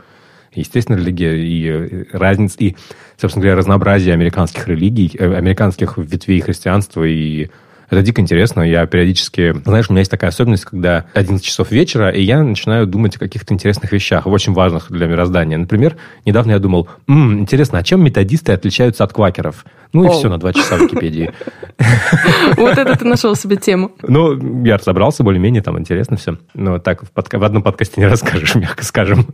[0.55, 2.75] Естественно, религия и э, разница, и,
[3.17, 7.49] собственно говоря, разнообразие американских религий, э, американских ветвей христианства и
[7.93, 8.61] это дико интересно.
[8.61, 9.53] Я периодически...
[9.65, 13.19] Знаешь, у меня есть такая особенность, когда 11 часов вечера, и я начинаю думать о
[13.19, 15.57] каких-то интересных вещах, очень важных для мироздания.
[15.57, 19.65] Например, недавно я думал, М, интересно, а чем методисты отличаются от квакеров?
[19.93, 21.31] Ну и все, на два часа в Википедии.
[22.57, 23.91] Вот это ты нашел себе тему.
[24.01, 26.37] Ну, я разобрался более-менее, там интересно все.
[26.53, 29.27] Но так в одном подкасте не расскажешь, мягко скажем.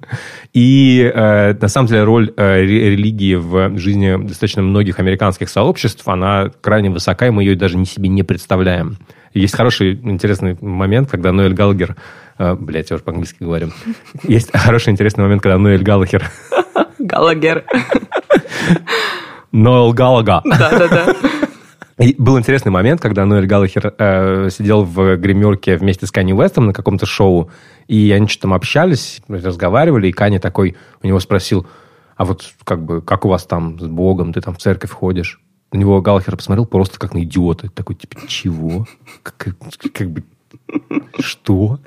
[0.54, 6.52] И э, на самом деле роль э, религии в жизни достаточно многих американских сообществ, она
[6.62, 8.49] крайне высока, и мы ее даже не себе не представляем.
[9.34, 11.96] Есть хороший, интересный момент, когда Ноэль Галлагер...
[12.38, 13.70] Э, блять, я уже по-английски говорю.
[14.24, 16.30] Есть хороший, интересный момент, когда Ноэль Галлагер...
[17.00, 17.66] Галлагер.
[19.52, 20.42] Ноэл Галлага.
[20.44, 21.16] Да-да-да.
[22.00, 26.68] И был интересный момент, когда Ноэль Галлахер э, сидел в гримерке вместе с Канни Уэстом
[26.68, 27.52] на каком-то шоу,
[27.88, 31.68] и они что-то там общались, разговаривали, и Канни такой у него спросил,
[32.16, 35.42] а вот как бы, как у вас там с Богом, ты там в церковь ходишь?
[35.72, 37.70] На него Галлахер посмотрел просто как на идиота.
[37.70, 38.88] Такой, типа, чего?
[39.22, 39.56] Как,
[39.94, 40.24] как бы,
[41.20, 41.80] что?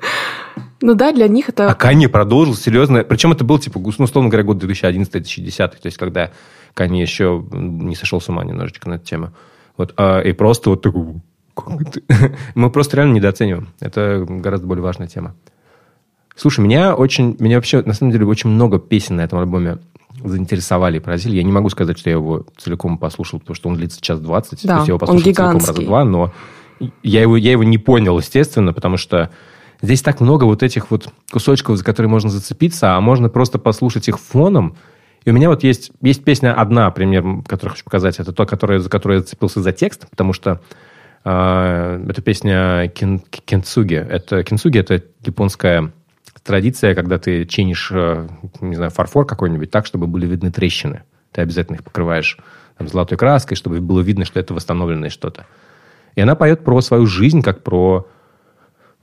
[0.81, 1.69] Ну да, для них это...
[1.69, 3.03] А Канни продолжил серьезно.
[3.03, 5.57] Причем это был, типа, ну, условно говоря, год 2011-2010.
[5.57, 6.31] То есть, когда
[6.73, 9.31] Канни еще не сошел с ума немножечко на эту тему.
[9.77, 11.21] Вот, а, и просто вот такой...
[12.55, 13.69] Мы просто реально недооцениваем.
[13.79, 15.35] Это гораздо более важная тема.
[16.35, 17.35] Слушай, меня очень...
[17.39, 19.79] Меня вообще, на самом деле, очень много песен на этом альбоме
[20.23, 21.35] заинтересовали и поразили.
[21.35, 24.63] Я не могу сказать, что я его целиком послушал, потому что он длится час двадцать.
[24.63, 26.33] Да, То есть я его послушал целиком раза два, но
[27.01, 29.29] я его, я его не понял, естественно, потому что
[29.81, 34.07] здесь так много вот этих вот кусочков, за которые можно зацепиться, а можно просто послушать
[34.07, 34.75] их фоном,
[35.25, 38.19] и у меня вот есть, есть песня одна, пример, которую хочу показать.
[38.19, 40.61] Это то, которая, за которую я зацепился за текст, потому что
[41.23, 43.95] э, это песня кин, кинцуги.
[43.95, 45.93] Это, кинцуги– это японская
[46.43, 48.27] традиция, когда ты чинишь, э,
[48.61, 51.03] не знаю, фарфор какой-нибудь так, чтобы были видны трещины.
[51.31, 52.37] Ты обязательно их покрываешь
[52.77, 55.45] там, золотой краской, чтобы было видно, что это восстановленное что-то.
[56.15, 58.07] И она поет про свою жизнь, как про,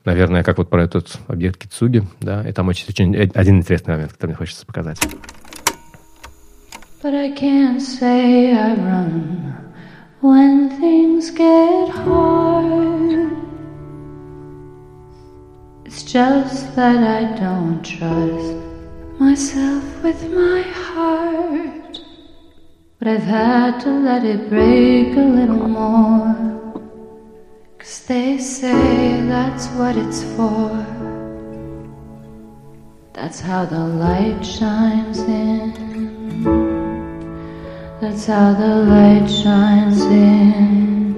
[0.04, 4.12] наверное, как вот про этот объект Кицуги, да, и там очень, очень один интересный момент,
[4.12, 5.00] который мне хочется показать.
[16.02, 18.54] It's just that I don't trust
[19.20, 22.00] myself with my heart.
[22.98, 26.80] But I've had to let it break a little more.
[27.78, 30.70] Cause they say that's what it's for.
[33.12, 35.74] That's how the light shines in.
[38.00, 41.12] That's how the light shines in.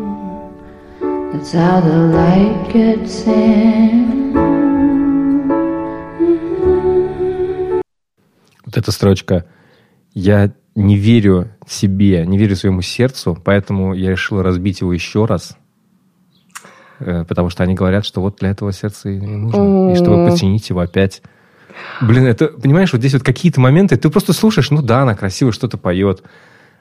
[1.32, 4.01] That's how the light gets in.
[8.72, 9.44] Вот эта строчка.
[10.14, 15.58] Я не верю себе, не верю своему сердцу, поэтому я решил разбить его еще раз.
[16.98, 19.92] Э, потому что они говорят, что вот для этого сердце и нужно.
[19.92, 21.20] И чтобы починить его опять.
[22.00, 25.52] Блин, это, понимаешь, вот здесь вот какие-то моменты, ты просто слушаешь, ну да, она красиво
[25.52, 26.22] что-то поет.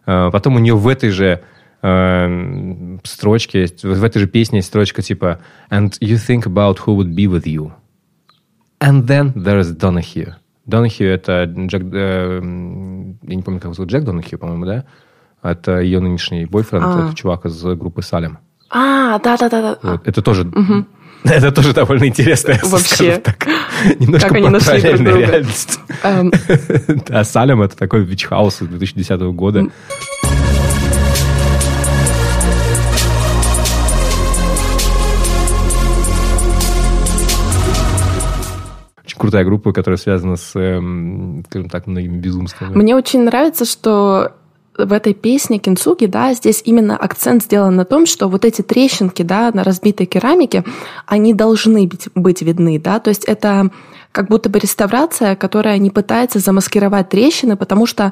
[0.06, 1.42] А, потом у нее в этой же
[1.82, 7.14] э, строчке, в этой же песне есть строчка типа «And you think about who would
[7.14, 7.74] be with you».
[8.80, 10.36] And then there's Donahue.
[10.68, 11.84] Donahue— это Джек...
[11.94, 12.40] Э,
[13.24, 13.92] я не помню, как его зовут.
[13.92, 14.86] Джек Donahue, по-моему, да?
[15.42, 17.08] Это ее нынешний бойфренд, а.
[17.08, 18.38] это чувак из группы Салем.
[18.70, 19.78] А, да-да-да.
[19.82, 20.08] Вот.
[20.08, 20.44] Это тоже...
[20.44, 20.86] Угу.
[21.24, 23.18] Это тоже довольно интересно, Вообще.
[23.18, 23.46] так.
[24.00, 25.20] Немножко как они нашли друг друга.
[25.20, 25.80] реальность.
[26.04, 27.04] Um.
[27.10, 29.68] а Салем это такой вич-хаус 2010 года.
[39.22, 42.76] Крутая группа, которая связана с, эм, скажем так, многими безумствами.
[42.76, 44.32] Мне очень нравится, что
[44.78, 49.22] в этой песне Кинцуги, да, здесь именно акцент сделан на том, что вот эти трещинки,
[49.22, 50.64] да, на разбитой керамике,
[51.06, 53.70] они должны быть, быть видны, да, то есть это
[54.12, 58.12] как будто бы реставрация, которая не пытается замаскировать трещины, потому что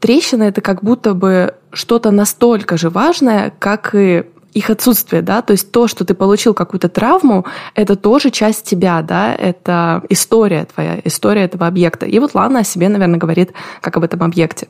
[0.00, 5.52] трещины это как будто бы что-то настолько же важное, как и их отсутствие, да, то
[5.52, 11.00] есть то, что ты получил какую-то травму, это тоже часть тебя, да, это история твоя,
[11.04, 12.06] история этого объекта.
[12.06, 14.68] И вот Лана о себе, наверное, говорит как об этом объекте.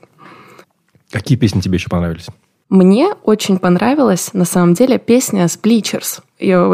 [1.11, 2.27] Какие песни тебе еще понравились?
[2.71, 6.23] Мне очень понравилась, на самом деле, песня с Bleachers.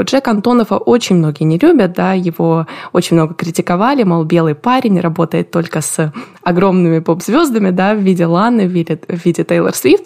[0.04, 5.50] Джек Антонова очень многие не любят, да, его очень много критиковали, мол, белый парень работает
[5.50, 10.04] только с огромными поп-звездами, да, в виде Ланы, в виде, в виде Тейлор Свифт.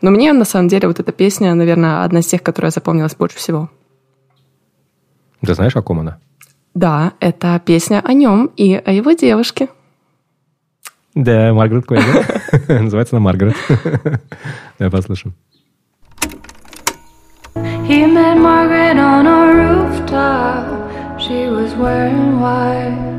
[0.00, 3.36] Но мне, на самом деле, вот эта песня, наверное, одна из тех, которая запомнилась больше
[3.36, 3.68] всего.
[5.44, 6.18] Ты знаешь, о ком она?
[6.72, 9.68] Да, это песня о нем и о его девушке.
[11.15, 12.03] Да, Маргарет Куэйн.
[12.83, 13.55] Называется она Маргарет.
[14.77, 15.33] Давай послушаем.
[17.87, 21.19] He met Margaret on a rooftop.
[21.19, 23.15] She was wearing white.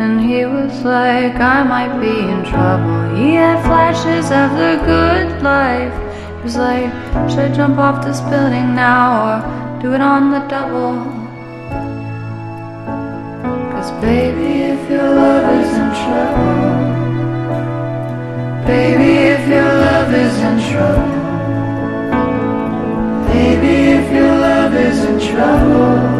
[0.00, 3.14] And he was like, I might be in trouble.
[3.14, 5.94] He had flashes of the good life.
[6.38, 6.90] He was like,
[7.30, 10.96] should I jump off this building now or do it on the double?
[13.72, 16.75] Cause baby, if your love is in trouble,
[18.67, 21.07] baby, if your love is in trouble,
[23.31, 26.16] baby, if your love is in trouble.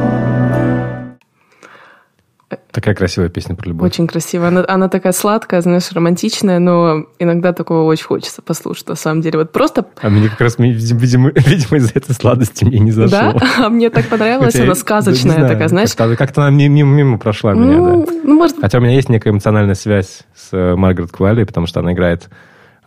[2.77, 3.87] Такая красивая песня про любовь.
[3.89, 4.49] Очень красивая.
[4.49, 9.39] Она, она такая сладкая, знаешь, романтичная, но иногда такого очень хочется послушать, на самом деле.
[9.39, 9.87] Вот просто...
[9.99, 13.33] А мне как раз, видимо, видимо из-за этой сладости мне не зашло.
[13.33, 13.47] Да?
[13.65, 15.95] А мне так понравилась, Хотя, она сказочная знаю, такая, знаешь.
[15.95, 18.11] Как-то, как-то она мимо, мимо прошла меня, Ну, да.
[18.23, 21.79] ну, может, Хотя у меня есть некая эмоциональная связь с э, Маргарет Квалли, потому что
[21.79, 22.29] она играет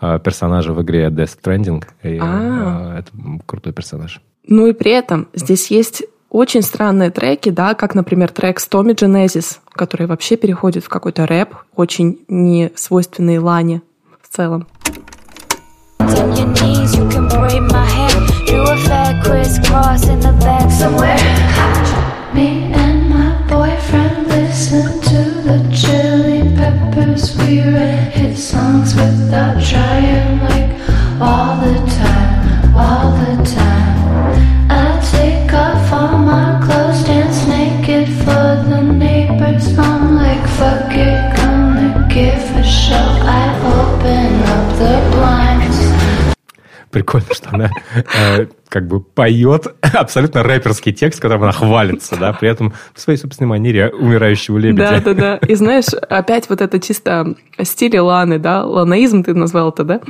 [0.01, 1.83] э, персонажа в игре Death Stranding.
[2.05, 2.95] И, А.
[2.95, 3.11] э, это
[3.45, 4.21] крутой персонаж.
[4.47, 9.59] Ну и при этом здесь есть очень странные треки, да, как, например, трек Томми Genesis,
[9.73, 13.83] который вообще переходит в какой-то рэп, очень не свойственный Лане
[14.23, 14.67] в целом.
[29.61, 30.80] Trying, like
[46.91, 52.49] Прикольно, что она э, как бы поет абсолютно рэперский текст, которым она хвалится, да, при
[52.49, 55.01] этом в своей собственной манере умирающего лебедя.
[55.05, 55.37] Да, да, да.
[55.47, 60.01] И знаешь, опять вот это чисто стиль Ланы, да, ланаизм ты назвал это, да?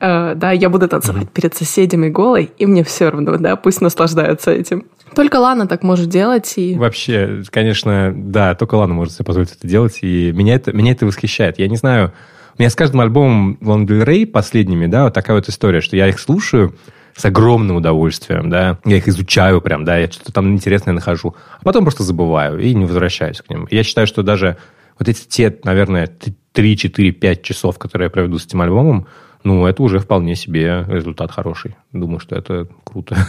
[0.00, 4.50] Э, да, я буду танцевать перед соседями голой, и мне все равно, да, пусть наслаждаются
[4.50, 4.86] этим.
[5.14, 6.74] Только Лана так может делать, и...
[6.74, 11.06] Вообще, конечно, да, только Лана может себе позволить это делать, и меня это, меня это
[11.06, 11.58] восхищает.
[11.58, 12.12] Я не знаю,
[12.56, 16.08] у меня с каждым альбомом Дель Рей последними, да, вот такая вот история, что я
[16.08, 16.74] их слушаю
[17.16, 21.64] с огромным удовольствием, да, я их изучаю прям, да, я что-то там интересное нахожу, а
[21.64, 23.66] потом просто забываю и не возвращаюсь к ним.
[23.70, 24.56] Я считаю, что даже
[24.98, 26.08] вот эти те, наверное,
[26.52, 29.06] 3, 4, 5 часов, которые я проведу с этим альбомом,
[29.42, 31.76] ну, это уже вполне себе результат хороший.
[31.92, 33.16] Думаю, что это круто.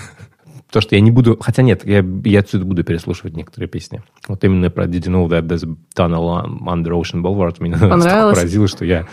[0.76, 1.38] То, что я не буду...
[1.40, 4.04] Хотя нет, я, я отсюда буду переслушивать некоторые песни.
[4.28, 5.64] Вот именно про Did you know that there's
[5.96, 9.08] tunnel under Ocean Boulevard меня настолько поразило, что я...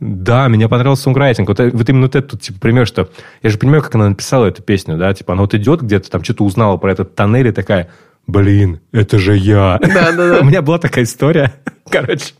[0.00, 1.48] Да, меня понравился сонграйтинг.
[1.48, 3.08] Вот, вот именно вот этот типа, пример, что...
[3.42, 5.14] Я же понимаю, как она написала эту песню, да?
[5.14, 7.88] Типа она вот идет где-то, там что-то узнала про этот тоннель и такая...
[8.26, 9.78] Блин, это же я.
[9.80, 10.40] Да-да-да.
[10.42, 11.54] У меня была такая история.
[11.92, 12.32] Короче,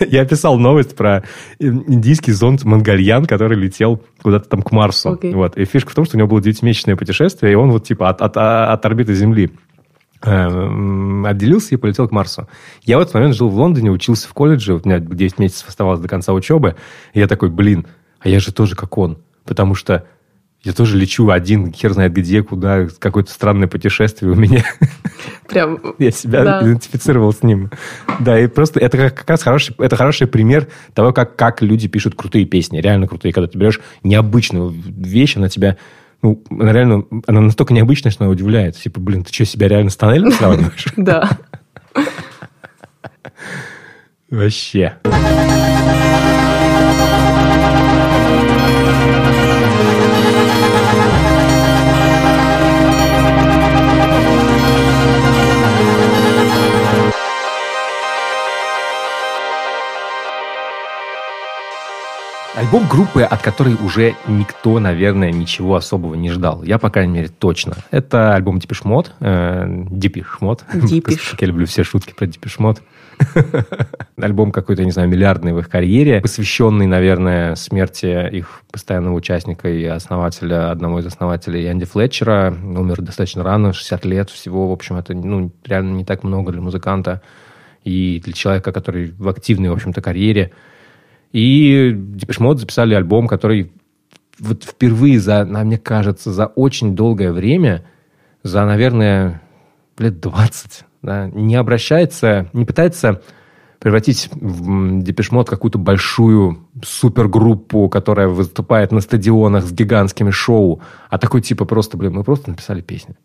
[0.00, 1.24] я писал новость про
[1.58, 5.12] индийский зонд Мангальян, который летел куда-то там к Марсу.
[5.12, 5.34] Окей.
[5.34, 5.56] Вот.
[5.56, 8.22] И фишка в том, что у него было девятимесячное путешествие, и он вот типа от,
[8.22, 9.50] от, от орбиты Земли
[10.22, 12.48] эм, отделился и полетел к Марсу.
[12.84, 15.68] Я в этот момент жил в Лондоне, учился в колледже, вот у меня 9 месяцев
[15.68, 16.76] оставалось до конца учебы,
[17.12, 17.86] и я такой, блин,
[18.20, 20.06] а я же тоже как он, потому что
[20.64, 24.64] я тоже лечу один, хер знает где, куда, какое-то странное путешествие у меня.
[25.48, 25.80] Прям...
[25.98, 26.62] Я себя Да.
[26.62, 27.70] идентифицировал с ним.
[28.20, 32.14] Да, и просто это как раз хороший, это хороший пример того, как, как люди пишут
[32.14, 33.32] крутые песни, реально крутые.
[33.32, 35.76] Когда ты берешь необычную вещь, она тебя,
[36.22, 38.76] ну, она реально, она настолько необычная, что она удивляет.
[38.76, 40.86] Типа, блин, ты что, себя реально с тоннелем сравниваешь?
[40.96, 41.28] Да.
[44.30, 44.94] Вообще.
[62.72, 66.62] Альбом группы, от которой уже никто, наверное, ничего особого не ждал.
[66.62, 67.74] Я, по крайней мере, точно.
[67.90, 69.08] Это альбом Depeche Mode.
[69.20, 69.66] Э,
[70.40, 70.60] Mode.
[70.72, 71.32] Depeche.
[71.32, 72.78] Как я люблю все шутки про Depeche Mode.
[74.16, 79.84] Альбом какой-то, не знаю, миллиардный в их карьере, посвященный, наверное, смерти их постоянного участника и
[79.84, 82.54] основателя, одного из основателей Энди Флетчера.
[82.64, 84.70] Умер достаточно рано, 60 лет всего.
[84.70, 87.20] В общем, это ну, реально не так много для музыканта
[87.84, 90.52] и для человека, который в активной, в общем-то, карьере.
[91.32, 93.72] И Depeche Mode записали альбом, который
[94.38, 97.84] вот впервые за, мне кажется, за очень долгое время,
[98.42, 99.40] за, наверное,
[99.98, 103.22] лет 20, да, не обращается, не пытается
[103.78, 110.80] превратить в Depeche Mode какую-то большую супергруппу, которая выступает на стадионах с гигантскими шоу,
[111.10, 113.16] а такой типа просто, блин, мы просто написали песню.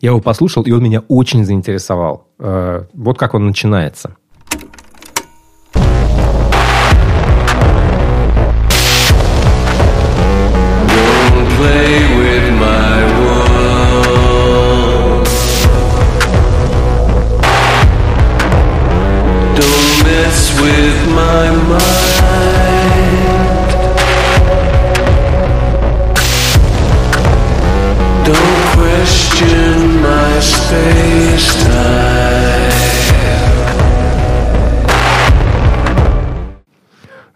[0.00, 2.26] Я его послушал, и он меня очень заинтересовал.
[2.38, 4.16] Э, Вот как он начинается.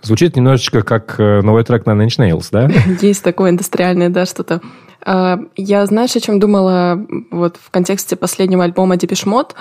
[0.05, 2.68] Звучит немножечко как э, новый трек на Nine Nails, да?
[3.00, 4.61] Есть такое индустриальное, да, что-то.
[5.05, 9.52] А, Я, знаешь, о чем думала вот в контексте последнего альбома Depeche Mode?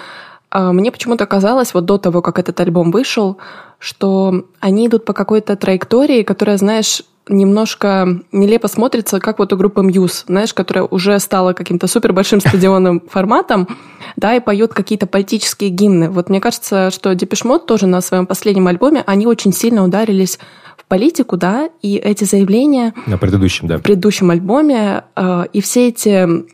[0.54, 3.38] А, Мне почему-то казалось, вот до того, как этот альбом вышел,
[3.80, 9.82] что они идут по какой-то траектории, которая, знаешь, немножко нелепо смотрится, как вот у группы
[9.82, 13.68] Muse, знаешь, которая уже стала каким-то супер большим стадионным форматом,
[14.16, 16.12] да, и поет какие-то политические гимны.
[16.12, 20.38] Вот мне кажется, что Mode тоже на своем последнем альбоме, они очень сильно ударились
[20.78, 23.80] в политику, да, и эти заявления На предыдущем, да.
[23.80, 26.45] в предыдущем альбоме, э, и все эти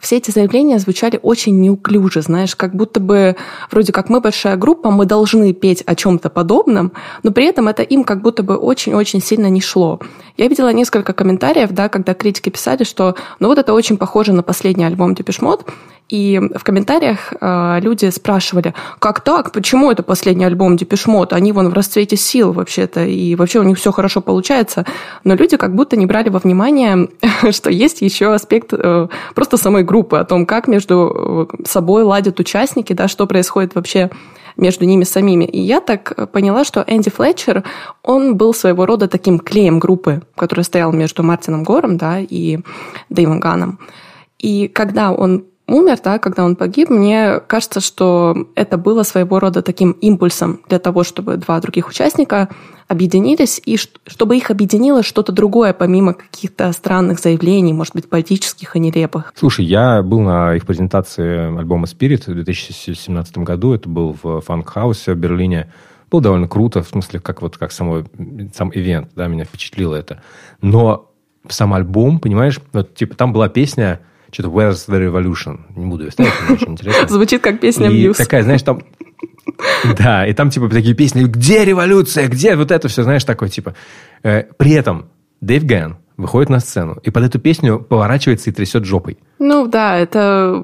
[0.00, 3.36] все эти заявления звучали очень неуклюже, знаешь, как будто бы
[3.70, 6.92] вроде как мы большая группа, мы должны петь о чем-то подобном,
[7.22, 10.00] но при этом это им как будто бы очень-очень сильно не шло.
[10.36, 14.42] Я видела несколько комментариев, да, когда критики писали, что ну вот это очень похоже на
[14.42, 15.66] последний альбом Mode,
[16.08, 21.32] и в комментариях э, люди спрашивали, как так, почему это последний альбом Mode?
[21.32, 24.84] Они вон в расцвете сил вообще-то, и вообще у них все хорошо получается.
[25.24, 27.08] Но люди как будто не брали во внимание,
[27.50, 32.38] что есть еще аспект э, просто самой группы, о том, как между э, собой ладят
[32.40, 34.10] участники, да, что происходит вообще
[34.56, 35.44] между ними самими.
[35.44, 37.64] И я так э, поняла, что Энди Флетчер,
[38.02, 42.58] он был своего рода таким клеем группы, который стоял между Мартином Гором да, и
[43.08, 43.78] Дэйвом Ганом.
[44.38, 49.62] И когда он умер, да, когда он погиб, мне кажется, что это было своего рода
[49.62, 52.48] таким импульсом для того, чтобы два других участника
[52.88, 58.78] объединились, и чтобы их объединило что-то другое, помимо каких-то странных заявлений, может быть, политических и
[58.78, 59.32] нелепых.
[59.34, 63.74] Слушай, я был на их презентации альбома Spirit в 2017 году.
[63.74, 65.72] Это был в Funkhaus е в Берлине.
[66.10, 68.04] Было довольно круто, в смысле, как вот как само,
[68.54, 70.22] сам ивент, да, меня впечатлило это.
[70.62, 71.10] Но
[71.48, 74.00] сам альбом, понимаешь, вот типа там была песня
[74.30, 75.60] что-то Where's the Revolution?
[75.76, 77.08] Не буду ее ставить, мне очень интересно.
[77.08, 78.16] Звучит как песня И Мьюз.
[78.16, 78.82] такая, знаешь, там...
[79.98, 83.74] Да, и там типа такие песни, где революция, где вот это все, знаешь, такое типа.
[84.22, 85.06] Э, При этом
[85.40, 89.18] Дэйв Гэн выходит на сцену и под эту песню поворачивается и трясет жопой.
[89.38, 90.62] Ну да, это...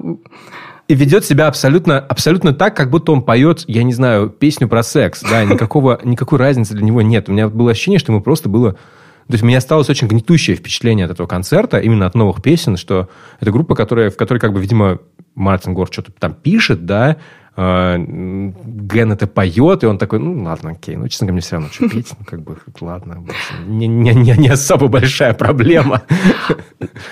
[0.89, 4.83] И ведет себя абсолютно, абсолютно так, как будто он поет, я не знаю, песню про
[4.83, 5.21] секс.
[5.21, 7.29] Да, никакого, никакой разницы для него нет.
[7.29, 8.75] У меня было ощущение, что ему просто было...
[9.27, 12.77] То есть у меня осталось очень гнетущее впечатление от этого концерта, именно от новых песен,
[12.77, 13.09] что
[13.39, 14.99] это группа, которая, в которой, как бы, видимо,
[15.35, 17.17] Мартин Гор что-то там пишет, да,
[17.55, 21.69] Ген это поет, и он такой, ну, ладно, окей, ну, честно говоря, мне все равно
[21.71, 23.23] что петь, ну, как бы, ладно,
[23.67, 26.01] не, не, не, не особо большая проблема.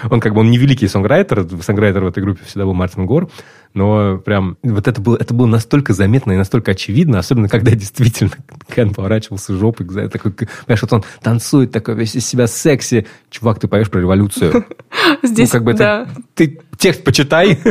[0.09, 3.29] Он как бы, он не великий сонграйтер, сонграйтер в этой группе всегда был Мартин Гор,
[3.75, 8.31] но прям вот это было, это было настолько заметно и настолько очевидно, особенно когда действительно
[8.73, 13.05] Кен поворачивался жопой, такой, понимаешь, вот он танцует такой весь из себя секси.
[13.29, 14.65] Чувак, ты поешь про революцию.
[15.23, 16.01] Здесь, ну, как бы да.
[16.01, 17.59] это, ты текст почитай.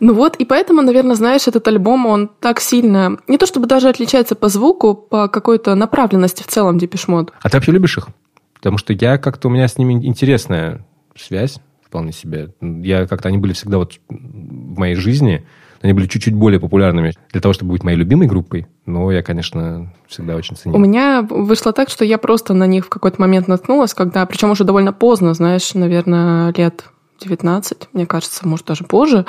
[0.00, 3.88] Ну вот, и поэтому, наверное, знаешь, этот альбом, он так сильно, не то чтобы даже
[3.88, 7.32] отличается по звуку, по какой-то направленности в целом Депешмод.
[7.42, 8.08] А ты вообще любишь их?
[8.54, 10.84] Потому что я как-то, у меня с ними интересная
[11.16, 12.50] связь, вполне себе.
[12.60, 15.46] Я как-то, они были всегда вот в моей жизни,
[15.80, 18.66] они были чуть-чуть более популярными для того, чтобы быть моей любимой группой.
[18.84, 20.76] Но я, конечно, всегда очень ценил.
[20.76, 24.50] У меня вышло так, что я просто на них в какой-то момент наткнулась, когда, причем
[24.50, 26.84] уже довольно поздно, знаешь, наверное, лет
[27.20, 29.24] 19, мне кажется, может, даже позже.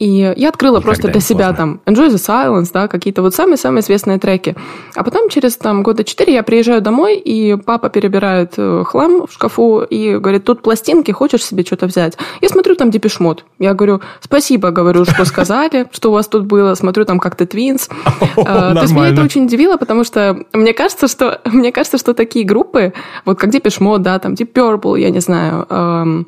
[0.00, 1.78] И я открыла Никогда просто для себя поздно.
[1.84, 4.56] там Enjoy the Silence, да, какие-то вот самые-самые известные треки.
[4.94, 9.32] А потом через там года четыре я приезжаю домой, и папа перебирает э, хлам в
[9.32, 12.16] шкафу и говорит, тут пластинки, хочешь себе что-то взять?
[12.40, 13.44] Я смотрю там Депешмот.
[13.58, 16.74] Я говорю, спасибо, говорю, что сказали, что у вас тут было.
[16.74, 17.90] Смотрю там как-то Твинс.
[18.38, 22.14] А, То есть меня это очень удивило, потому что мне кажется, что мне кажется, что
[22.14, 22.94] такие группы,
[23.26, 26.26] вот как Mode, да, там Deep Purple, я не знаю, эм,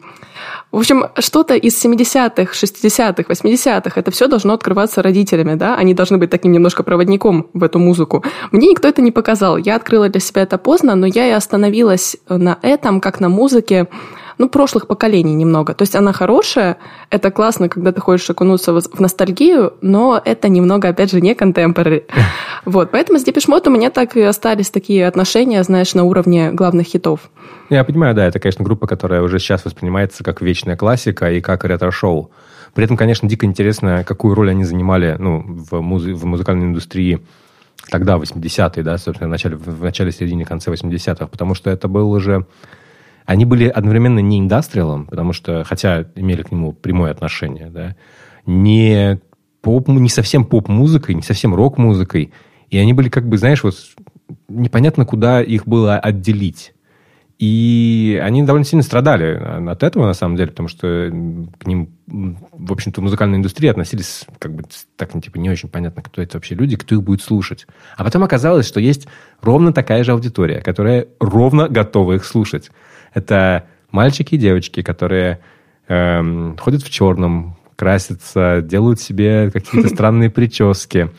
[0.70, 6.18] в общем, что-то из 70-х, 60-х, 80-х, это все должно открываться родителями, да, они должны
[6.18, 8.24] быть таким немножко проводником в эту музыку.
[8.50, 12.16] Мне никто это не показал, я открыла для себя это поздно, но я и остановилась
[12.28, 13.88] на этом, как на музыке,
[14.42, 15.72] ну, прошлых поколений немного.
[15.72, 16.76] То есть она хорошая,
[17.10, 22.02] это классно, когда ты хочешь окунуться в ностальгию, но это немного, опять же, не contemporary.
[22.64, 26.50] Вот, поэтому с Depeche Mode у меня так и остались такие отношения, знаешь, на уровне
[26.52, 27.30] главных хитов.
[27.70, 31.64] Я понимаю, да, это, конечно, группа, которая уже сейчас воспринимается как вечная классика и как
[31.64, 32.32] ретро-шоу.
[32.74, 37.20] При этом, конечно, дико интересно, какую роль они занимали ну, в, музи- в музыкальной индустрии
[37.90, 41.86] тогда, в 80-е, да, собственно, в начале, в начале, середине, конце 80-х, потому что это
[41.86, 42.44] был уже...
[43.32, 47.96] Они были одновременно не индастриалом, потому что, хотя имели к нему прямое отношение, да,
[48.44, 49.20] не,
[49.62, 52.34] поп, не совсем поп-музыкой, не совсем рок-музыкой,
[52.68, 53.74] и они были как бы, знаешь, вот
[54.48, 56.74] непонятно, куда их было отделить.
[57.38, 59.32] И они довольно сильно страдали
[59.66, 61.10] от этого, на самом деле, потому что
[61.58, 64.64] к ним, в общем-то, в музыкальной индустрии относились как бы
[64.96, 67.66] так, типа, не очень понятно, кто это вообще люди, кто их будет слушать.
[67.96, 69.08] А потом оказалось, что есть
[69.40, 72.70] ровно такая же аудитория, которая ровно готова их слушать.
[73.14, 75.40] Это мальчики и девочки, которые
[75.88, 81.10] эм, ходят в черном, красятся, делают себе какие-то странные прически.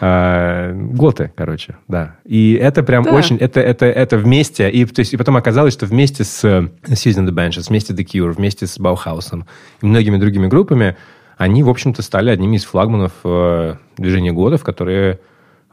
[0.00, 2.16] А, Готы, короче, да.
[2.24, 3.12] И это прям Да.
[3.12, 3.36] очень...
[3.36, 4.68] Это, это, это вместе.
[4.68, 7.96] И, то есть, и потом оказалось, что вместе с э, Susan the Benches, вместе с
[7.96, 9.46] The Cure, вместе с Баухаусом
[9.80, 10.96] и многими другими группами,
[11.38, 15.18] они, в общем-то, стали одними из флагманов э, движения годов, которые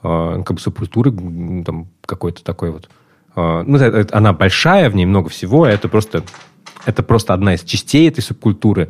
[0.04, 1.12] э, как бы субкультуры
[1.64, 2.90] там какой-то такой вот...
[3.40, 6.24] э, ну, она большая, в ней много всего, а это просто,
[6.86, 8.90] это просто одна из частей этой субкультуры.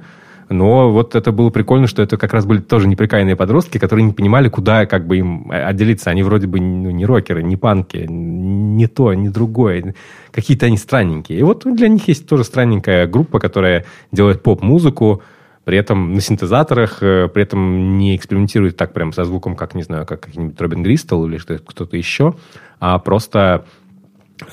[0.50, 4.14] Но вот это было прикольно, что это как раз были тоже неприкаянные подростки, которые не
[4.14, 6.10] понимали, куда как бы им э, отделиться.
[6.10, 9.94] Они вроде бы ну, не рокеры, не панки, не то, не другое.
[10.32, 11.40] Какие-то они странненькие.
[11.40, 15.22] И вот для них есть тоже странненькая группа, которая делает поп-музыку,
[15.66, 19.84] при этом на синтезаторах, э, при этом не экспериментирует так прям со звуком, как, не
[19.84, 22.34] знаю, как какой-нибудь Робин Гристел или кто-то еще,
[22.80, 23.66] а просто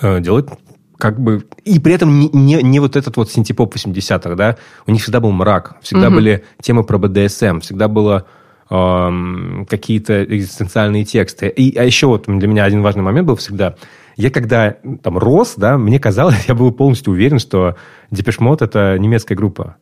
[0.03, 0.51] э, делает
[0.99, 1.45] как бы...
[1.64, 4.57] И при этом не, не, не вот этот вот синтепоп 80-х, да?
[4.87, 6.14] У них всегда был мрак, всегда Мгм.
[6.16, 8.26] были темы про БДСМ, всегда было
[8.70, 11.49] эм, какие-то экзистенциальные тексты.
[11.49, 13.76] И, а еще вот для меня один важный момент был всегда.
[14.16, 17.76] Я когда там рос, да, мне казалось, я был полностью уверен, что
[18.11, 19.76] Depeche Mode это немецкая группа.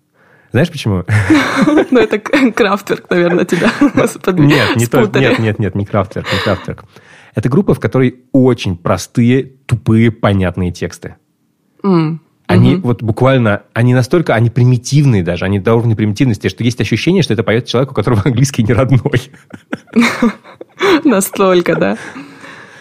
[0.50, 1.04] Знаешь почему?
[1.90, 6.84] Ну, это Крафтверк, наверное, тебя Нет, не то, нет, нет, нет, не Крафтверк, не Крафтверк.
[7.34, 11.16] Это группа, в которой очень простые, тупые, понятные тексты.
[11.82, 12.82] М, Они мгм.
[12.82, 17.32] вот буквально, они настолько, они примитивные даже, они до уровня примитивности, что есть ощущение, что
[17.32, 19.22] это поет человек, у которого английский не родной.
[21.04, 21.98] Настолько, да.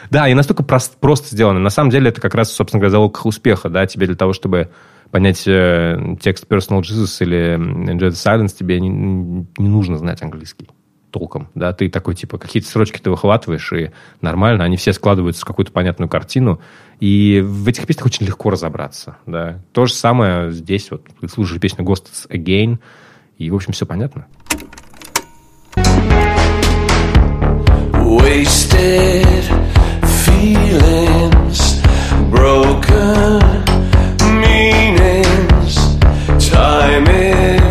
[0.10, 1.60] Да, и настолько прос- просто сделано.
[1.60, 4.70] На самом деле это как раз, собственно говоря, залог успеха, да, тебе для того, чтобы
[5.10, 10.68] понять э, текст Personal Jesus или Enjoy the Silence, тебе не, не нужно знать английский
[11.14, 15.46] толком, да, ты такой, типа, какие-то строчки ты выхватываешь, и нормально, они все складываются в
[15.46, 16.60] какую-то понятную картину,
[17.00, 19.60] и в этих песнях очень легко разобраться, да.
[19.74, 22.80] То же самое здесь, вот, ты слушаешь песню Ghosts Again,
[23.38, 24.26] и, в общем, все понятно.
[27.94, 29.46] Wasted
[30.26, 31.82] feelings,
[32.32, 33.40] broken
[34.42, 35.78] meanings.
[36.40, 37.63] Time is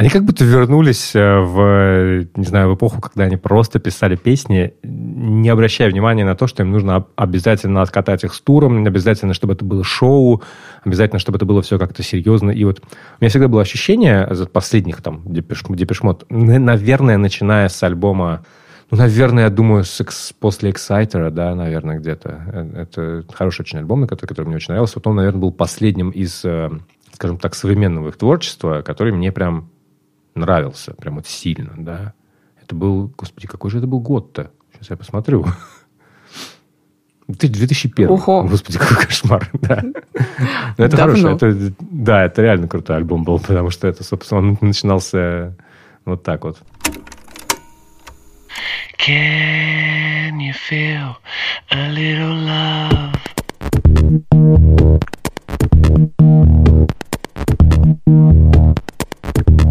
[0.00, 4.72] Они как будто вернулись э, в, не знаю, в эпоху, когда они просто писали песни,
[4.82, 9.34] не обращая внимания на то, что им нужно об- обязательно откатать их с туром, обязательно,
[9.34, 10.40] чтобы это было шоу,
[10.84, 12.50] обязательно, чтобы это было все как-то серьезно.
[12.50, 12.86] И вот у
[13.20, 18.42] меня всегда было ощущение за последних там Депеш, Депешмот, наверное, начиная с альбома
[18.90, 22.42] ну, наверное, я думаю, с после Exciter, да, наверное, где-то.
[22.50, 24.94] Э, Это хороший очень альбом, который, который мне очень нравился.
[24.96, 26.70] Вот он, наверное, был последним из, э,
[27.12, 29.68] скажем так, современного их творчества, который мне прям
[30.34, 32.14] нравился, прям вот сильно, да.
[32.62, 34.50] Это был, господи, какой же это был год-то?
[34.72, 35.46] Сейчас я посмотрю.
[37.38, 38.08] Ты 2001.
[38.08, 38.44] Ого.
[38.44, 39.50] Господи, какой кошмар.
[39.60, 39.82] Да.
[40.78, 41.14] Но это Давно.
[41.14, 41.36] хорошо.
[41.36, 45.56] Это, да, это реально крутой альбом был, потому что это, собственно, он начинался
[46.04, 46.58] вот так вот.
[48.98, 51.16] Can you feel
[51.70, 53.10] a little love?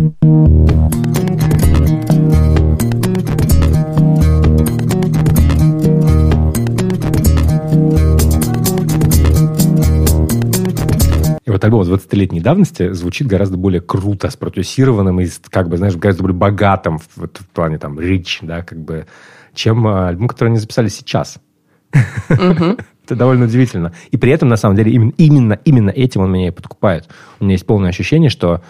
[11.50, 16.38] вот альбом 20-летней давности звучит гораздо более круто, спродюсированным и, как бы, знаешь, гораздо более
[16.38, 19.06] богатым в, вот в плане там рич, да, как бы,
[19.52, 21.38] чем а, альбом, который они записали сейчас.
[22.28, 23.92] Это довольно удивительно.
[24.12, 27.08] И при этом, на самом деле, именно, именно, именно этим он меня и подкупает.
[27.40, 28.62] У меня есть полное ощущение, что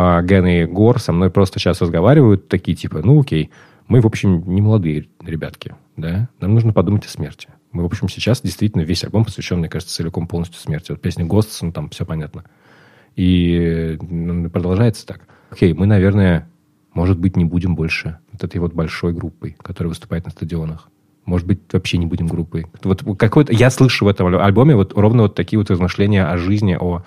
[0.00, 3.50] а, Ген и Гор со мной просто сейчас разговаривают, такие типа, ну окей,
[3.88, 7.48] мы, в общем, не молодые ребятки, да, нам нужно подумать о смерти.
[7.72, 10.92] Мы, в общем, сейчас действительно весь альбом посвящен, мне кажется, целиком полностью смерти.
[10.92, 12.44] Вот песня Ghosts, ну, там все понятно.
[13.16, 15.22] И ну, продолжается так.
[15.50, 16.48] Окей, мы, наверное,
[16.94, 20.90] может быть, не будем больше вот этой вот большой группой, которая выступает на стадионах.
[21.24, 22.66] Может быть, вообще не будем группой.
[22.84, 23.52] Вот какой-то...
[23.52, 27.02] Я слышу в этом альбоме вот ровно вот такие вот размышления о жизни, о,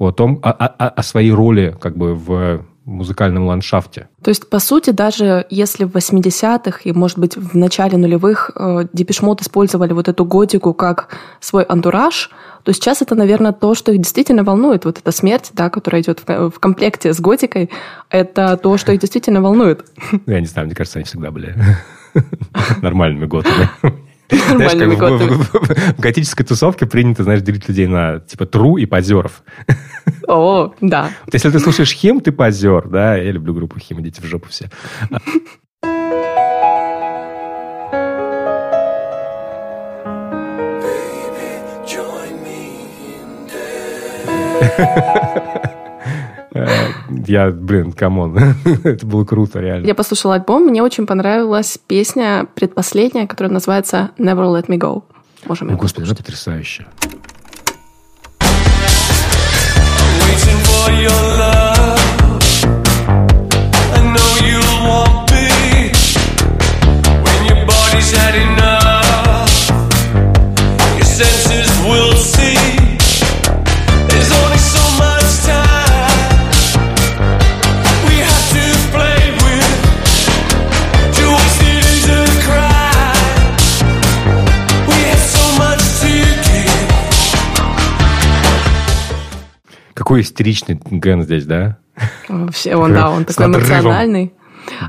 [0.00, 4.08] о том, о, о- о своей роли как бы в музыкальном ландшафте.
[4.22, 8.86] То есть, по сути, даже если в 80-х и, может быть, в начале нулевых э,
[8.92, 12.30] Depeche Mode использовали вот эту готику как свой антураж,
[12.64, 14.86] то сейчас это, наверное, то, что их действительно волнует.
[14.86, 17.70] Вот эта смерть, да, которая идет в, в комплекте с готикой,
[18.08, 19.84] это то, что их действительно волнует.
[20.12, 21.54] Ну, Я не знаю, мне кажется, они всегда были
[22.82, 23.68] нормальными готами.
[24.30, 28.76] Знаешь, как в- в, в- в готической тусовке принято, знаешь, делить людей на типа тру
[28.76, 29.42] и позеров.
[30.28, 31.10] О, да.
[31.24, 33.16] Вот если ты слушаешь Хим, ты позер, да?
[33.16, 34.70] Я люблю группу Хим, идите в жопу все.
[46.52, 46.89] Э,
[47.26, 48.38] Я, блин, come on.
[48.84, 49.86] Это было круто, реально.
[49.86, 55.02] Я послушала альбом, мне очень понравилась песня предпоследняя, которая называется Never Let Me Go.
[55.46, 56.22] Можем О, Господи, это.
[60.30, 62.00] Waiting for your love.
[63.92, 65.92] I know you want me
[67.24, 68.49] when your body's had
[90.00, 91.76] Какой истеричный Ген здесь, да?
[92.26, 94.28] Вообще, он, да, он такой эмоциональный.
[94.28, 94.32] Да,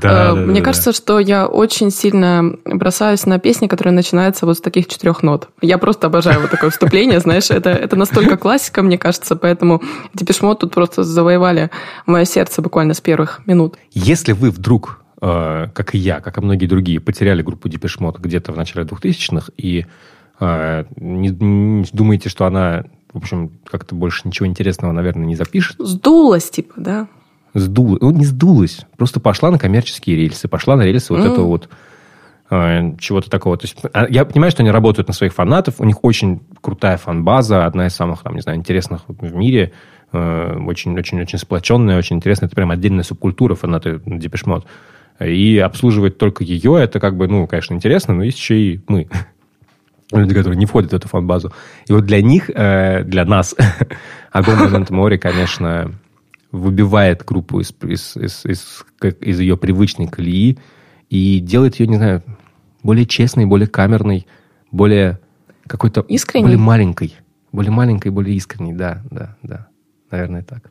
[0.00, 4.62] да, Мне да, кажется, что я очень сильно бросаюсь на песни, которые начинаются вот с
[4.62, 5.50] таких четырех нот.
[5.60, 9.82] Я просто обожаю вот такое вступление, знаешь, это, это настолько классика, мне кажется, поэтому
[10.14, 11.70] Депешмот тут просто завоевали
[12.06, 13.76] мое сердце буквально с первых минут.
[13.92, 18.52] Если вы вдруг, э, как и я, как и многие другие, потеряли группу Mode где-то
[18.52, 19.84] в начале 2000-х и
[20.40, 25.76] э, не, не думаете, что она, в общем, как-то больше ничего интересного, наверное, не запишет,
[25.78, 27.08] Сдулась, типа, да?
[27.54, 31.32] сдулась, ну, не сдулась, просто пошла на коммерческие рельсы, пошла на рельсы вот М.
[31.32, 31.68] этого вот
[32.50, 33.56] э, чего-то такого.
[33.56, 36.96] То есть, а, я понимаю, что они работают на своих фанатов, у них очень крутая
[36.96, 39.72] фан-база, одна из самых, там, не знаю, интересных в мире,
[40.12, 44.64] э, очень-очень-очень сплоченная, очень интересная, это прям отдельная субкультура фанаты Mode.
[45.20, 49.08] И обслуживать только ее, это как бы, ну, конечно, интересно, но есть еще и мы.
[50.12, 51.52] Люди, которые не входят в эту фан-базу.
[51.86, 53.54] И вот для них, э, для нас,
[54.32, 55.92] альбом Memento Mori, конечно,
[56.50, 58.84] выбивает группу из, из, из, из,
[59.20, 60.58] из ее привычной колеи
[61.08, 62.22] и делает ее, не знаю,
[62.82, 64.26] более честной, более камерной,
[64.70, 65.18] более
[65.66, 66.02] какой-то...
[66.02, 66.44] Искренней?
[66.44, 67.16] Более маленькой.
[67.52, 69.68] Более маленькой, более искренней, да, да, да.
[70.10, 70.70] Наверное, так.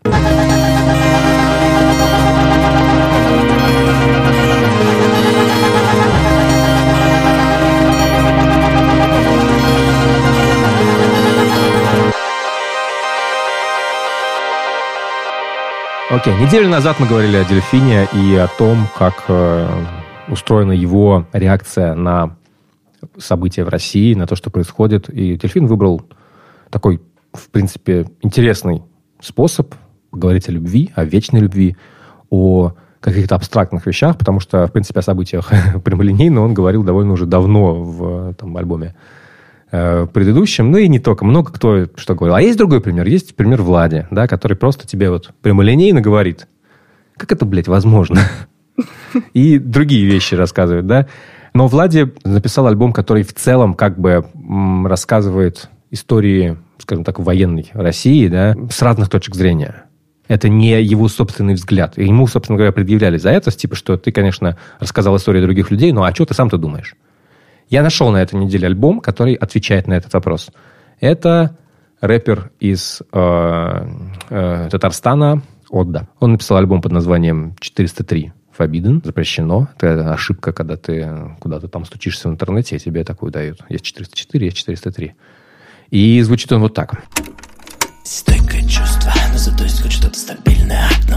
[16.11, 19.65] Окей, неделю назад мы говорили о дельфине и о том, как э,
[20.27, 22.35] устроена его реакция на
[23.17, 25.07] события в России, на то, что происходит.
[25.07, 26.01] И дельфин выбрал
[26.69, 26.99] такой,
[27.31, 28.83] в принципе, интересный
[29.21, 29.73] способ
[30.11, 31.77] говорить о любви, о вечной любви,
[32.29, 35.49] о каких-то абстрактных вещах, потому что, в принципе, о событиях
[35.85, 38.95] прямолинейно он говорил довольно уже давно в там, альбоме
[39.71, 41.25] э, предыдущем, ну и не только.
[41.25, 42.35] Много кто что говорил.
[42.35, 43.07] А есть другой пример.
[43.07, 46.47] Есть пример Влади, да, который просто тебе вот прямолинейно говорит,
[47.17, 48.21] как это, блядь, возможно?
[49.33, 51.07] И другие вещи рассказывает, да.
[51.53, 54.25] Но Влади написал альбом, который в целом как бы
[54.85, 59.83] рассказывает истории, скажем так, военной России, да, с разных точек зрения.
[60.27, 61.97] Это не его собственный взгляд.
[61.97, 66.03] Ему, собственно говоря, предъявляли за это, типа, что ты, конечно, рассказал истории других людей, но
[66.03, 66.95] а что ты сам-то думаешь?
[67.71, 70.51] Я нашел на этой неделе альбом, который отвечает на этот вопрос.
[70.99, 71.57] Это
[72.01, 73.87] рэпер из э,
[74.29, 75.41] э, Татарстана
[75.71, 76.09] Отда.
[76.19, 78.33] Он написал альбом под названием «403».
[78.57, 79.69] Forbidden, запрещено.
[79.79, 83.61] Это ошибка, когда ты куда-то там стучишься в интернете, и тебе такую дают.
[83.69, 85.13] Есть 404, есть 403.
[85.91, 87.01] И звучит он вот так.
[88.03, 88.63] Стойкое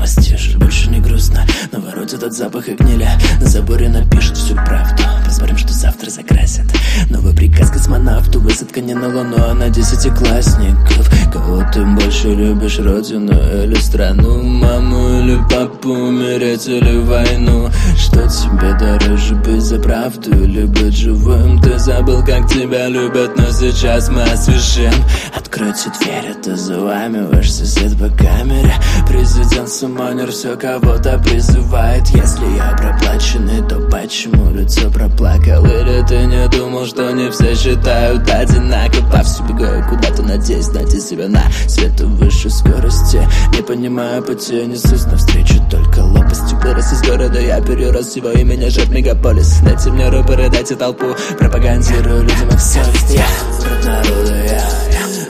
[0.05, 1.47] уже больше не грустно.
[1.73, 3.09] Но воротит от запаха гнили.
[3.41, 5.03] На заборе напишут всю правду.
[5.25, 6.67] Поспорим, что завтра закрасят.
[7.09, 8.41] Новый приказ космонавту.
[8.41, 11.11] Высадка не на Луну, а на десятиклассников.
[11.33, 14.43] Кого ты больше любишь, родину или страну?
[14.43, 17.71] Маму или папу, умереть или войну?
[17.97, 21.61] Что тебе дороже, быть за правду или быть живым?
[21.61, 24.93] Ты забыл, как тебя любят, но сейчас мы освежим.
[25.35, 28.75] Откройте дверь, это заламиваешь сосед по камере.
[29.09, 32.09] Президент Суманер все кого-то призывает.
[32.09, 35.65] Если я проплаченный, то почему лицо проплакал?
[35.65, 39.09] Или ты не думал, что не все считают одинаково?
[39.13, 43.23] Повсю бегаю куда-то, надеюсь найти себя на свету выше скорости.
[43.57, 48.71] Не понимаю пути, несусь навстречу только лопастью Вырос из города, я перерос его, и меня
[48.71, 49.61] ждет мегаполис.
[49.63, 53.15] Дайте мне рупоры, дайте толпу, пропагандирую людям их совесть.
[53.15, 53.27] Я
[53.61, 54.65] враг народа, я,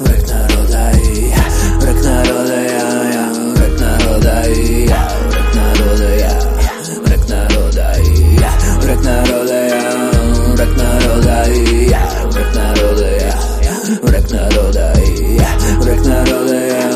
[0.00, 2.53] враг народа, и я враг народа,
[4.24, 6.40] народа, и я враг народа, я
[7.04, 9.82] враг народа, и я враг народа, я
[10.54, 13.34] враг народа, и я враг народа, я
[14.02, 16.88] враг народа, и я враг народа, я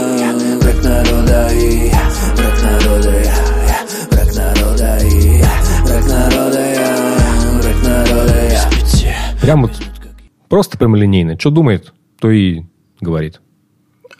[0.59, 2.03] враг народа, и я
[2.37, 3.79] враг народа, я
[4.11, 5.51] враг народа, и я
[5.85, 6.89] враг народа, я
[7.61, 9.73] враг народа, я Прям вот
[10.49, 11.39] просто прямолинейно.
[11.39, 12.63] Что думает, то и
[13.01, 13.41] говорит.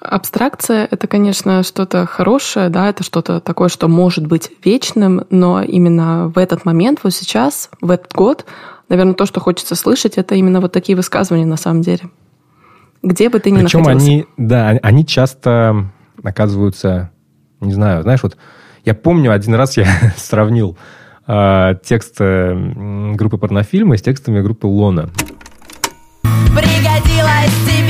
[0.01, 6.29] Абстракция— это, конечно, что-то хорошее, да, это что-то такое, что может быть вечным, но именно
[6.29, 8.45] в этот момент, вот сейчас, в этот год,
[8.89, 12.03] наверное, то, что хочется слышать, это именно вот такие высказывания на самом деле.
[13.03, 14.07] Где бы ты ни Причем находился.
[14.07, 15.91] они, да, они часто
[16.23, 17.11] оказываются,
[17.61, 18.37] не знаю, знаешь, вот
[18.85, 19.87] я помню один раз я
[20.17, 20.79] сравнил
[21.27, 25.11] э, текст э, м, группы порнофильма с текстами группы Лона.
[26.23, 27.88] Пригодилась тебе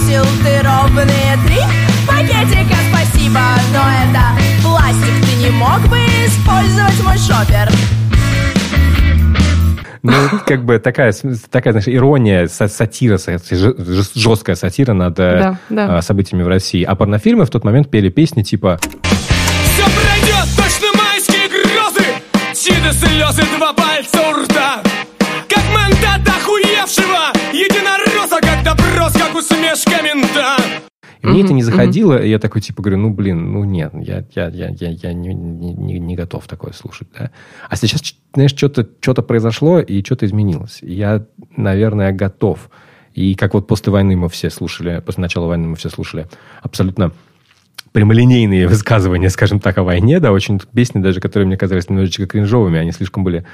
[0.00, 1.58] Мне подбросил ты ровные три
[2.06, 3.40] пакетика Спасибо,
[3.72, 4.22] но это
[4.62, 7.68] пластик Ты не мог бы использовать мой шопер?
[10.02, 10.12] Ну,
[10.46, 11.12] как бы такая,
[11.50, 15.98] такая знаешь, ирония, са- сатира, жесткая сатира над э, Да, да.
[15.98, 16.82] э, событиями в России.
[16.82, 22.06] А порнофильмы в тот момент пели песни типа Все пройдет, точно майские грозы
[22.54, 24.82] Чьи-то слезы, два пальца у рта
[28.64, 30.56] как допрос, как усмешка мента
[31.22, 34.24] И мне это не заходило, и я такой, типа, говорю, ну, блин, ну, нет, я,
[34.34, 37.30] я, я, я, я не, не, не- готов такое слушать, да.
[37.68, 38.02] А сейчас,
[38.34, 40.78] знаешь, что-то что произошло, и что-то изменилось.
[40.82, 41.24] И Я,
[41.56, 42.70] наверное, готов.
[43.14, 46.28] И как вот после войны мы все слушали, после начала войны мы все слушали
[46.62, 47.12] абсолютно
[47.92, 52.78] прямолинейные высказывания, скажем так, о войне, да, очень песни даже, которые мне казались немножечко кринжовыми,
[52.78, 53.44] они слишком были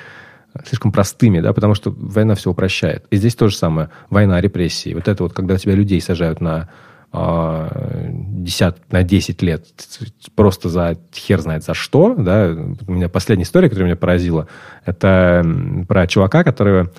[0.66, 3.04] слишком простыми, да, потому что война все упрощает.
[3.10, 3.90] И здесь то же самое.
[4.10, 4.94] Война, репрессии.
[4.94, 6.68] Вот это вот, когда тебя людей сажают на
[7.12, 9.66] а, 10, на 10 лет
[10.34, 12.54] просто за хер знает за что, да.
[12.86, 14.48] У меня последняя история, которая меня поразила,
[14.84, 15.44] это
[15.88, 16.92] про чувака, которого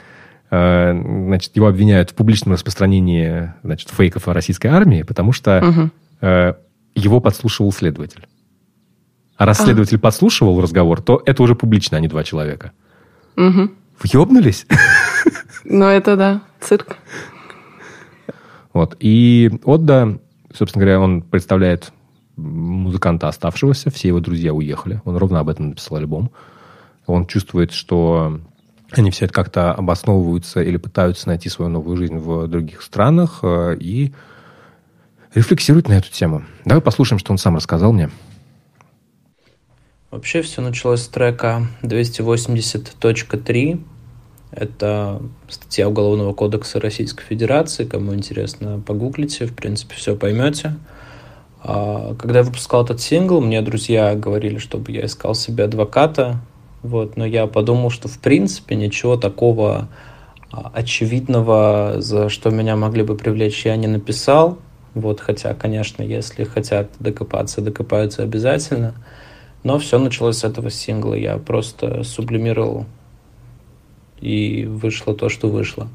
[0.50, 5.92] э, значит, его обвиняют в публичном распространении значит, фейков о российской армии, потому что
[6.22, 6.54] э,
[6.96, 8.28] его подслушивал следователь.
[9.36, 12.72] А раз следователь подслушивал разговор, то это уже публично, а не два человека.
[13.38, 13.72] Мгм.
[14.02, 14.66] Въебнулись?
[15.70, 16.98] Ну, это да, цирк.
[18.74, 18.96] Вот.
[19.00, 20.18] И Отда,
[20.54, 21.92] собственно говоря, он представляет
[22.38, 25.02] музыканта оставшегося, все его друзья уехали.
[25.04, 26.32] Он ровно об этом написал альбом.
[27.06, 28.40] Он чувствует, что
[28.92, 33.76] они все это как-то обосновываются или пытаются найти свою новую жизнь в других странах э,
[33.80, 34.14] и
[35.34, 36.44] рефлексирует на эту тему.
[36.64, 38.10] Давай послушаем, что он сам рассказал мне.
[40.10, 43.80] Вообще все началось с трека 280.3.
[44.52, 47.84] Это статья Уголовного кодекса Российской Федерации.
[47.84, 50.78] Кому интересно, погуглите, в принципе, все поймете.
[51.62, 56.40] А, Когда я выпускал этот сингл, мне друзья говорили, чтобы я искал себе адвоката.
[56.84, 59.90] Вот, но я подумал, что в принципе ничего такого
[60.54, 64.58] а, очевидного, за что меня могли бы привлечь, я не написал.
[64.94, 68.96] Вот, хотя, конечно, если хотят докопаться, докопаются обязательно.
[69.68, 71.14] Но все началось с этого сингла.
[71.14, 72.86] Я просто сублимировал,
[74.22, 75.90] и вышло то, что вышло.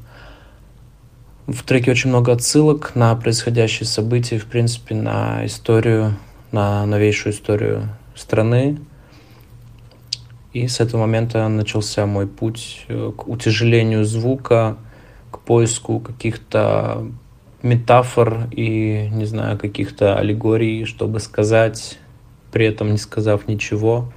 [1.47, 6.13] В треке очень много отсылок на происходящие события, в принципе, на историю,
[6.51, 8.77] на новейшую историю страны.
[10.53, 14.77] И с этого момента начался мой путь э, к утяжелению звука,
[15.31, 17.07] к поиску каких-то
[17.63, 21.97] метафор и, не знаю, каких-то аллегорий, чтобы сказать,
[22.53, 24.13] при этом не сказав ничего.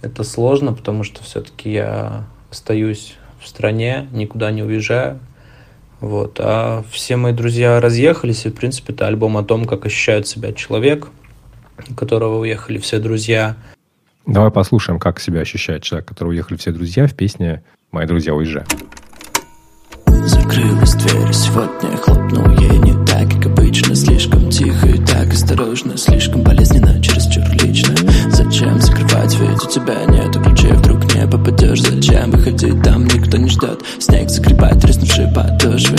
[0.00, 5.18] Это сложно, потому что все-таки я остаюсь в стране, никуда не уезжаю.
[6.00, 6.38] Вот.
[6.40, 10.52] А все мои друзья разъехались, и, в принципе, это альбом о том, как ощущает себя
[10.52, 11.08] человек,
[11.90, 13.56] у которого уехали все друзья.
[14.26, 18.68] Давай послушаем, как себя ощущает человек, которого уехали все друзья в песне «Мои друзья уезжают».
[20.26, 23.94] Закрылась дверь, сегодня хлопнул ей не так, как обычно.
[23.94, 27.94] Слишком тихо и так осторожно, слишком болезненно, чересчур лично.
[28.30, 33.82] Зачем закрывать, ведь у тебя нету ключей, вдруг попадешь Зачем выходить, там никто не ждет
[33.98, 35.96] Снег закрепает треснувшие подошвы.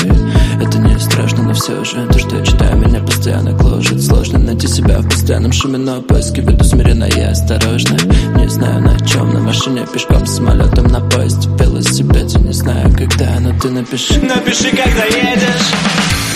[0.62, 2.08] Это не страшно, но все же.
[2.12, 6.40] То, что я читаю, меня постоянно гложет Сложно найти себя в постоянном шуме, но поиски
[6.42, 7.98] веду смиренно и осторожно.
[8.36, 13.58] Не знаю на чем, на машине, пешком, самолетом, на поезде, велосипеде Не знаю когда, но
[13.60, 14.20] ты напиши.
[14.20, 15.74] Напиши, когда едешь.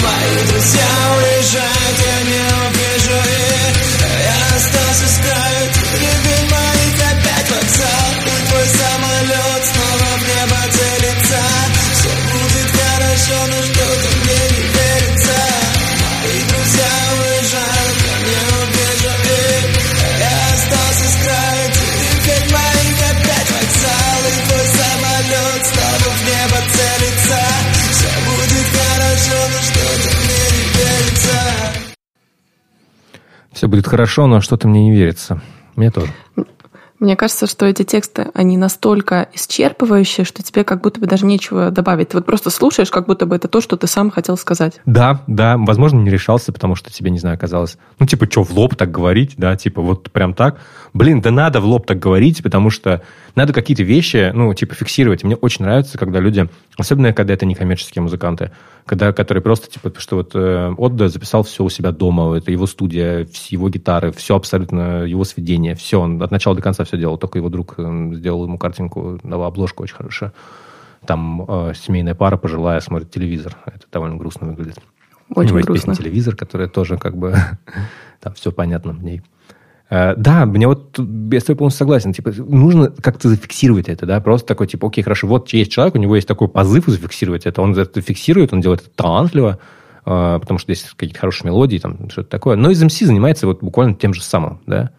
[0.01, 0.87] Мои друзья
[1.17, 2.20] уезжают,
[33.71, 35.41] будет хорошо, но что-то мне не верится.
[35.75, 36.11] Мне тоже.
[37.01, 41.71] Мне кажется, что эти тексты, они настолько исчерпывающие, что тебе как будто бы даже нечего
[41.71, 42.09] добавить.
[42.09, 44.79] Ты вот просто слушаешь, как будто бы это то, что ты сам хотел сказать.
[44.85, 48.51] Да, да, возможно, не решался, потому что тебе, не знаю, казалось, ну, типа, что, в
[48.51, 50.59] лоб так говорить, да, типа, вот прям так.
[50.93, 53.01] Блин, да надо в лоб так говорить, потому что
[53.35, 55.23] надо какие-то вещи, ну, типа, фиксировать.
[55.23, 58.51] Мне очень нравится, когда люди, особенно когда это не коммерческие музыканты,
[58.85, 62.67] когда, которые просто, типа, что вот э, Отда записал все у себя дома, это его
[62.67, 67.17] студия, его гитары, все абсолютно его сведения, все, он от начала до конца все делал,
[67.17, 70.33] только его друг э, сделал ему картинку, дал обложку очень хорошая.
[71.05, 74.79] Там э, семейная пара пожилая смотрит телевизор, это довольно грустно выглядит.
[75.29, 75.93] Очень у него есть грустно.
[75.93, 77.33] песня «Телевизор», которая тоже как бы...
[78.19, 79.21] там все понятно в ней.
[79.91, 82.13] Э, Да, мне вот я с тобой полностью согласен.
[82.13, 85.99] Типа, нужно как-то зафиксировать это, да, просто такой, типа, окей, хорошо, вот есть человек, у
[85.99, 89.59] него есть такой позыв зафиксировать это, он это фиксирует, он делает это талантливо,
[90.05, 92.55] э, потому что есть какие-то хорошие мелодии, там, что-то такое.
[92.55, 94.91] Но из MC занимается вот буквально тем же самым, да.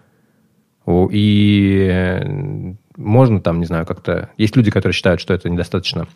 [0.87, 4.29] И э, можно там, не знаю, как-то...
[4.37, 6.07] Есть люди, которые считают, что это недостаточно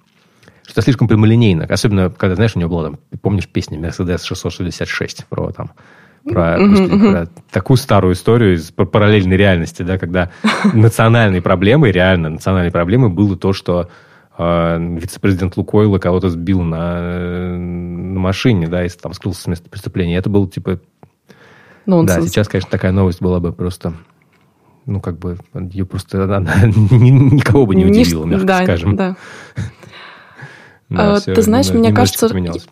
[0.64, 1.64] что это слишком прямолинейно.
[1.66, 5.70] Особенно, когда, знаешь, у него была там, помнишь, песня Mercedes 666 про там,
[6.32, 10.30] про, господи, про такую старую историю из параллельной реальности, да, когда
[10.74, 13.88] национальной проблемой, реально национальной проблемой было то, что
[14.38, 19.68] э, вице-президент Лукойла кого-то сбил на, э, на машине, да, и там скрылся с места
[19.70, 20.16] преступления.
[20.16, 20.80] Это было типа...
[21.86, 22.24] Нонсенс.
[22.24, 23.94] Да, сейчас, конечно, такая новость была бы просто...
[24.86, 25.36] Ну, как бы,
[25.72, 28.96] ее просто она ни- никого бы не удивила, мягко да, скажем.
[28.96, 29.16] Да.
[30.88, 32.68] Да, А, всё ты знаешь, мне кажется, поменялось.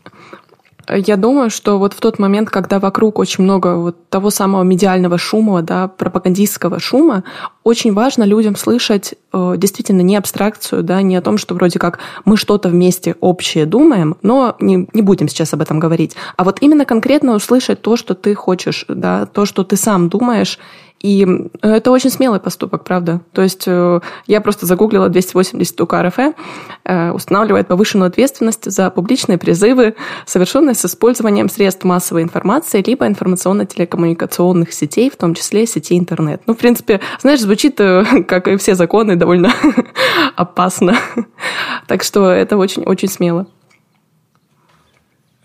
[0.89, 5.19] Я думаю, что вот в тот момент, когда вокруг очень много вот того самого медиального
[5.19, 7.25] шума, да, пропагандистского шума,
[7.65, 11.99] очень важно людям слышать э, действительно не абстракцию, да, не о том, что вроде как
[12.25, 16.59] мы что-то вместе общее думаем, но не, не будем сейчас об этом говорить, а вот
[16.61, 20.59] именно конкретно услышать то, что ты хочешь, да, то, что ты сам думаешь,
[21.01, 21.27] и
[21.61, 23.21] это очень смелый поступок, правда.
[23.33, 26.19] То есть э, я просто загуглила 280 УК РФ,
[27.13, 35.11] устанавливает повышенную ответственность за публичные призывы, совершенные с использованием средств массовой информации либо информационно-телекоммуникационных сетей,
[35.11, 36.41] в том числе сети интернет.
[36.47, 39.51] Ну, в принципе, знаешь, звучит, э, как и все законы, довольно
[40.37, 40.95] опасно.
[41.87, 43.47] Так что это очень-очень смело.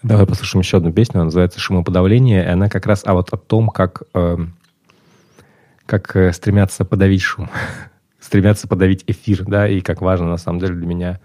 [0.02, 3.38] Давай послушаем еще одну песню, она называется «Шумоподавление», и она как раз а вот о
[3.38, 4.56] том, как, эм,
[5.86, 7.50] как э, стремятся подавить шум,
[8.20, 11.20] стремятся подавить эфир, да, и как важно, на самом деле, для меня,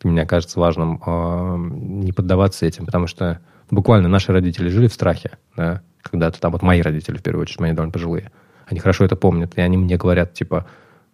[0.00, 4.94] для меня кажется важным эм, не поддаваться этим, потому что буквально наши родители жили в
[4.94, 8.32] страхе, да, когда-то там, вот мои родители, в первую очередь, мои довольно пожилые,
[8.74, 10.66] они хорошо это помнят, и они мне говорят, типа,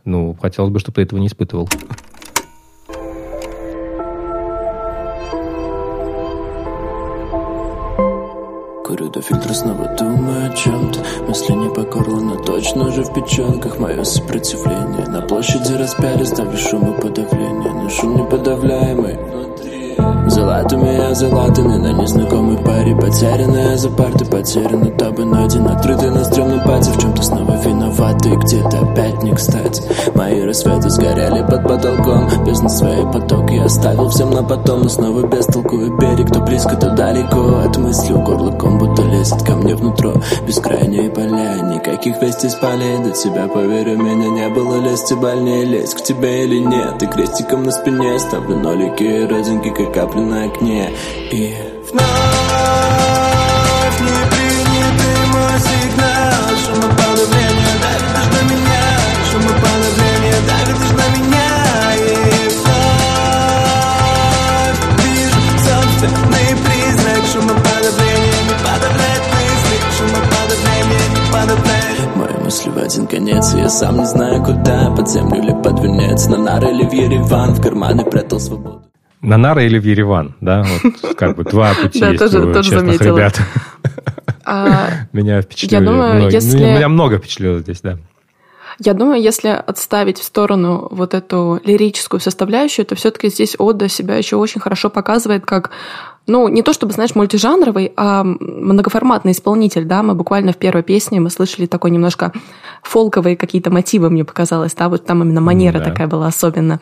[0.06, 1.68] ну, хотелось бы, чтобы ты этого не испытывал.
[8.86, 13.12] Курю до фильтра снова думаю о чем-то Мысли не по горло, но точно уже в
[13.12, 13.78] печенках.
[13.78, 15.06] Мое сопротивление.
[15.06, 17.74] На площади распяли, ставлю шум и подавление.
[17.74, 19.18] Но шум неподавляемый
[20.28, 26.60] Золотыми я залатанный на незнакомой паре Потерянная за парты, потеряна тобой найден Открытый на стрёмном
[26.60, 29.82] пати, в чем-то снова виноваты Где-то опять не кстати.
[30.14, 34.82] Мои рассветы сгорели под потолком Без на свои потоки оставил всем на потом.
[34.82, 37.58] Но снова без толку и берег То близко, то далеко.
[37.64, 40.08] От мысли у горлыком будто лезет ко мне внутрь.
[40.46, 42.98] Бескрайние поля, никаких вестей с полей.
[42.98, 45.64] До тебя, поверь, у меня не было лести больнее.
[45.64, 47.02] Лезть к тебе или нет?
[47.02, 50.90] И крестиком на спине ставлю нолики и родинки, как капли на окне.
[51.30, 51.54] И
[51.90, 52.00] вновь
[54.00, 58.84] не принятый мой сигнал Шумоподавление давит лишь на меня
[59.30, 61.50] Шумоподавление давит лишь на меня.
[61.96, 61.98] И
[62.58, 63.60] вновь
[65.02, 72.08] вижу собственный призрак Шумоподавление не подавляет мысли Шумоподавление не подавляет.
[72.16, 76.26] Мои мысли в один конец, я сам не знаю куда Под землю или под венец,
[76.26, 78.82] на нары или в Ереван В карманы прятал свободу
[79.22, 80.64] На Нара или в Ереван, да?
[80.82, 83.40] Вот как бы два пути есть у тоже честных ребят.
[84.44, 85.42] А, Меня
[86.30, 87.98] если- Ну, Меня много впечатлило здесь, да.
[88.82, 94.16] Я думаю, если отставить в сторону вот эту лирическую составляющую, то все-таки здесь Ода себя
[94.16, 95.70] еще очень хорошо показывает как,
[96.26, 101.20] ну, не то чтобы, знаешь, мультижанровый, а многоформатный исполнитель, да, мы буквально в первой песне
[101.20, 102.32] мы слышали такой немножко
[102.82, 105.84] фолковые какие-то мотивы, мне показалось, да, вот там именно манера Да.
[105.84, 106.80] такая была особенно.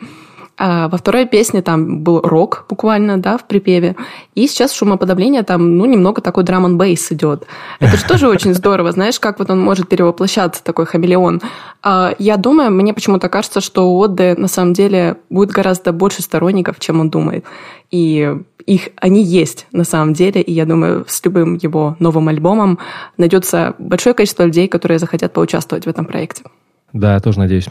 [0.61, 3.95] А во второй песне там был рок буквально, да, в припеве.
[4.35, 7.45] И сейчас шумоподавление там, ну, немного такой драм н бейс идет.
[7.79, 11.41] Это же тоже очень здорово, знаешь, как вот он может перевоплощаться, такой хамелеон.
[11.81, 16.21] А, Я думаю, мне почему-то кажется, что у Одды на самом деле будет гораздо больше
[16.21, 17.45] сторонников, чем он думает.
[17.89, 18.35] И
[18.65, 22.79] их, они есть на самом деле, и я думаю, с любым его новым альбомом
[23.17, 26.43] найдется большое количество людей, которые захотят поучаствовать в этом проекте.
[26.91, 27.67] Да, я тоже надеюсь.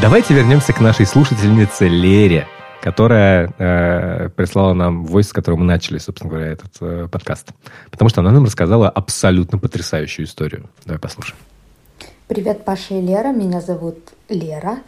[0.00, 2.46] Давайте вернемся к нашей слушательнице Лере,
[2.80, 7.48] которая э, прислала нам войс, с которого мы начали, собственно говоря, этот э, подкаст.
[7.90, 10.70] Потому что она нам рассказала абсолютно потрясающую историю.
[10.86, 11.36] Давай послушаем.
[12.28, 13.28] Привет, Паша и Лера.
[13.32, 13.98] Меня зовут
[14.30, 14.78] Лера.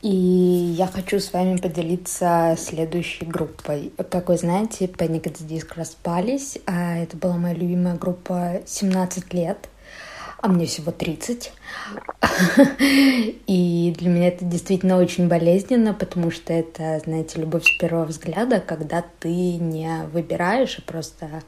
[0.00, 3.92] И я хочу с вами поделиться следующей группой.
[4.10, 6.58] Как вы знаете, Panic at the Disco распались.
[6.64, 9.68] а Это была моя любимая группа 17 лет,
[10.40, 11.52] а мне всего 30.
[13.46, 18.60] И для меня это действительно очень болезненно, потому что это, знаете, любовь с первого взгляда,
[18.60, 21.42] когда ты не выбираешь, а просто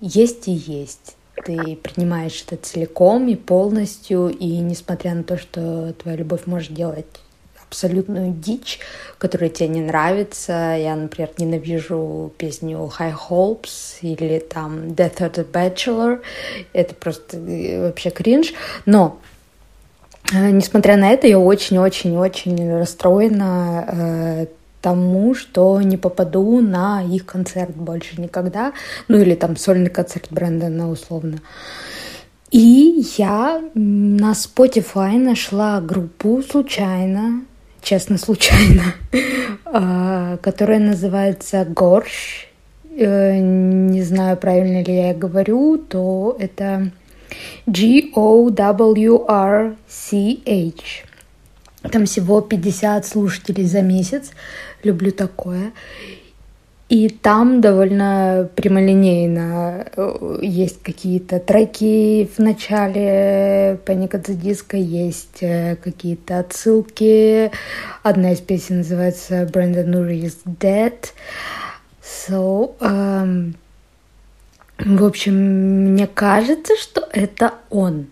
[0.00, 1.16] есть и есть.
[1.44, 7.06] Ты принимаешь это целиком и полностью, и несмотря на то, что твоя любовь может делать
[7.70, 8.80] абсолютную дичь,
[9.18, 10.74] которая тебе не нравится.
[10.76, 16.20] Я, например, ненавижу песню High Hopes или там Death of the Bachelor.
[16.72, 18.52] Это просто э, вообще кринж.
[18.86, 19.20] Но
[20.32, 24.46] э, Несмотря на это, я очень-очень-очень расстроена э,
[24.80, 28.72] тому, что не попаду на их концерт больше никогда.
[29.06, 31.38] Ну или там сольный концерт Брэндона условно.
[32.50, 37.44] И я на Spotify нашла группу случайно,
[37.82, 38.94] честно, случайно,
[39.64, 42.48] а, которая называется Горш.
[42.96, 46.90] Э, Не знаю, правильно ли я говорю, то это
[47.66, 48.64] G-O-W-R-C-H.
[51.90, 54.32] Там всего 50 слушателей за месяц.
[54.82, 55.72] Люблю такое.
[56.90, 65.76] И там довольно прямолинейно э, есть какие-то треки в начале Panic at the есть э,
[65.76, 67.52] какие-то отсылки.
[68.02, 70.98] Одна из песен называется Brandon Urie is Dead.
[72.02, 73.54] So, эм,
[74.78, 75.34] в общем,
[75.92, 78.06] мне кажется, что это он.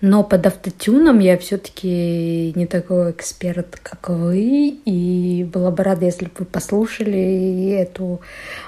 [0.00, 6.26] Но под автотюном я все-таки не такой эксперт, как вы, и была бы рада, если
[6.26, 8.20] бы вы послушали эту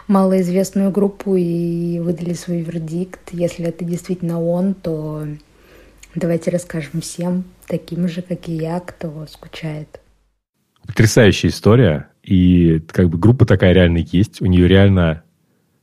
[0.09, 3.21] малоизвестную группу и выдали свой вердикт.
[3.31, 5.25] Если это действительно он, то
[6.17, 10.01] давайте расскажем всем, таким же, как и я, кто скучает.
[10.85, 12.09] Потрясающая история.
[12.25, 14.43] И как бы группа такая реально есть.
[14.43, 15.23] У нее реально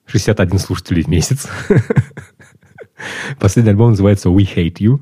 [0.08, 1.48] 61 слушателей в месяц.
[3.39, 5.00] Последний альбом называется We Hate You.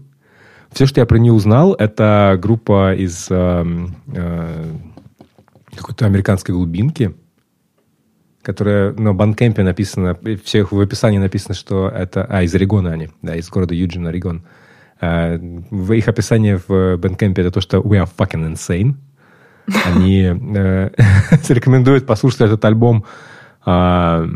[0.75, 3.65] Все, что я про нее узнал, это группа из э,
[4.13, 4.65] э,
[5.73, 7.15] какой-то американской глубинки.
[8.41, 12.25] которая на Банкемпе написано, всех в описании написано, что это...
[12.29, 14.43] А, из Орегона они, да, из города Юджин, Орегон.
[14.99, 18.95] А, в их описании в Бэнкемпе это то, что we are fucking insane.
[19.85, 20.89] Они э,
[21.47, 23.05] рекомендуют послушать этот альбом
[23.65, 24.27] э,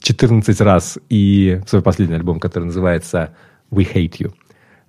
[0.00, 3.34] 14 раз и свой последний альбом, который называется
[3.70, 4.32] We Hate You.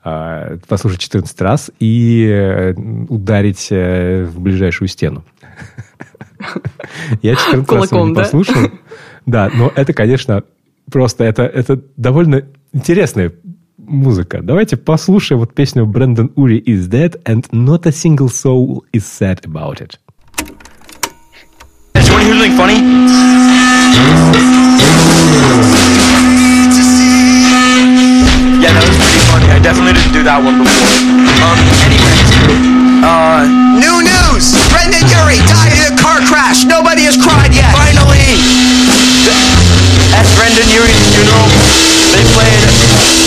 [0.07, 2.73] Э, послушать 14 раз и э,
[3.09, 5.23] ударить э, в ближайшую стену.
[7.23, 8.69] Я 14 раз его не послушал.
[9.25, 10.43] Да, но это, конечно,
[10.91, 13.33] просто это, это довольно интересная
[13.79, 14.43] музыка.
[14.43, 19.43] Давайте послушаем вот песню Брэндон Ури is dead and not a single soul is sad
[19.45, 19.97] about it.
[21.95, 23.54] To hear something funny?
[28.65, 29.45] Yeah, that was pretty funny.
[29.53, 30.89] I definitely didn't do that one before.
[31.37, 32.29] Um, anyways,
[33.05, 33.45] uh,
[33.77, 34.57] New news!
[34.73, 36.65] Brendan Urie died in a car crash.
[36.65, 37.69] Nobody has cried yet.
[37.77, 38.25] finally,
[40.17, 41.45] at Brendan Urie's funeral,
[42.09, 42.65] they played,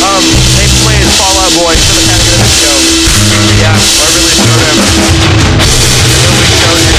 [0.03, 0.27] um,
[0.59, 2.75] they played Fall Out Boy for the casket of the show.
[3.63, 4.75] Yeah, I really showed him.
[6.35, 6.98] Really showed him.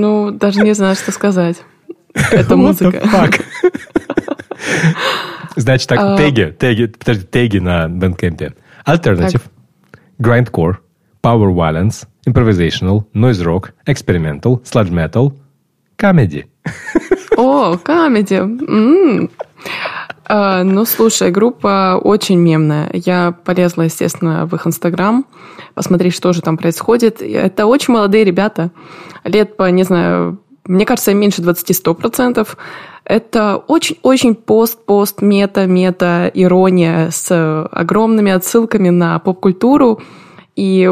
[0.00, 1.62] Ну, даже не знаю, что сказать.
[2.14, 3.02] Это музыка.
[5.56, 6.16] Значит так, А.
[6.16, 8.54] теги, теги, подожди, теги на Bandcamp.
[8.86, 9.42] Alternative,
[10.18, 10.76] grindcore,
[11.22, 15.34] power violence, improvisational, noise rock, experimental, sludge metal,
[15.98, 16.46] comedy.
[17.36, 18.40] О, камеди.
[20.26, 22.90] А, Ну, слушай, группа очень мемная.
[22.92, 25.24] Я полезла, естественно, в их инстаграм,
[25.74, 27.22] посмотреть, что же там происходит.
[27.22, 28.70] Это очень молодые ребята.
[29.24, 32.46] Лет по, не знаю, мне кажется, меньше 20-100%.
[33.04, 40.00] Это очень-очень пост-пост, мета-мета, ирония с огромными отсылками на поп-культуру.
[40.54, 40.88] И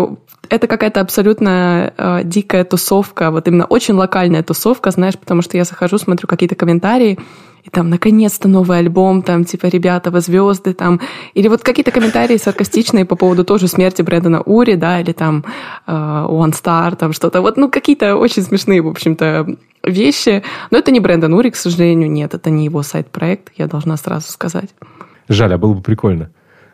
[0.48, 5.64] это какая-то абсолютно э, дикая тусовка, вот именно очень локальная тусовка, знаешь, потому что я
[5.64, 7.20] захожу, смотрю какие-то комментарии,
[7.64, 11.00] и там, наконец-то новый альбом, там, типа, ребята, вы звезды, там,
[11.34, 15.44] или вот какие-то комментарии саркастичные по поводу тоже смерти Брэндона Ури, да, или там
[15.86, 19.46] э, One Star, там что-то, вот, ну, какие-то очень смешные, в общем-то,
[19.84, 23.96] вещи, но это не Брэндон Ури, к сожалению, нет, это не его сайт-проект, я должна
[23.96, 24.70] сразу сказать.
[25.28, 26.30] Жаль, а было бы прикольно.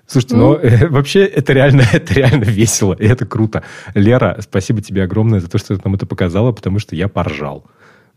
[0.07, 3.63] Слушайте, но э, вообще это реально, это реально весело, и это круто.
[3.95, 7.65] Лера, спасибо тебе огромное за то, что ты нам это показала, потому что я поржал.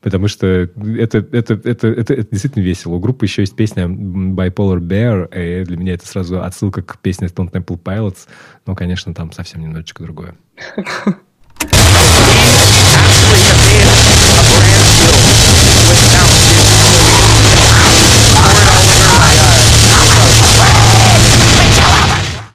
[0.01, 2.93] Потому что это, это, это, это, это действительно весело.
[2.93, 7.27] У группы еще есть песня Bipolar Bear, и для меня это сразу отсылка к песне
[7.27, 8.27] Stone Temple Pilots,
[8.65, 10.35] но, конечно, там совсем немножечко другое.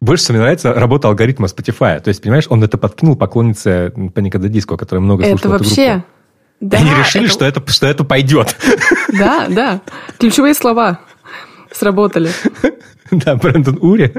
[0.01, 1.99] Больше всего мне нравится работа алгоритма Spotify.
[1.99, 5.65] То есть, понимаешь, он это подкинул поклоннице at the Disco, которая много это слушала эту
[5.65, 5.93] вообще...
[5.93, 6.09] группу.
[6.67, 8.57] Да, Они решили, это- что, это, что это пойдет.
[9.12, 9.81] Да, да.
[10.19, 10.99] Ключевые слова
[11.73, 12.31] сработали.
[13.11, 14.15] Да, Брэндон Ури,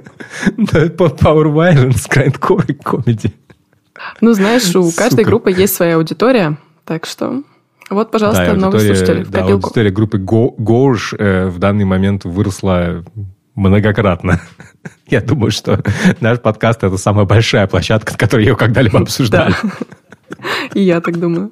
[0.55, 3.33] да, Power Violence, Grindcore и Comedy.
[4.21, 5.29] Ну, знаешь, у каждой Сука.
[5.29, 7.41] группы есть своя аудитория, так что
[7.89, 9.65] вот, пожалуйста, Да, аудитория- слушатели в да, копилку.
[9.67, 13.03] аудитория группы Gorge э, в данный момент выросла
[13.55, 14.39] многократно.
[15.07, 15.81] Я думаю, что
[16.19, 19.55] наш подкаст– это самая большая площадка, с которой ее когда-либо обсуждали.
[20.75, 21.51] И я так думаю.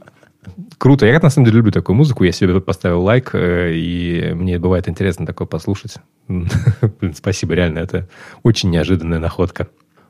[0.77, 1.05] Круто.
[1.05, 2.23] Я на самом деле люблю такую музыку.
[2.23, 5.95] Я себе поставил лайк, э, и мне бывает интересно такое послушать.
[6.27, 7.79] Блин, спасибо, реально.
[7.79, 8.07] Это
[8.43, 9.67] очень неожиданная находка.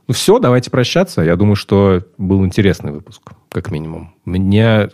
[0.07, 1.21] Ну все, давайте прощаться.
[1.21, 4.15] Я думаю, что был интересный выпуск, как минимум.
[4.25, 4.89] Мне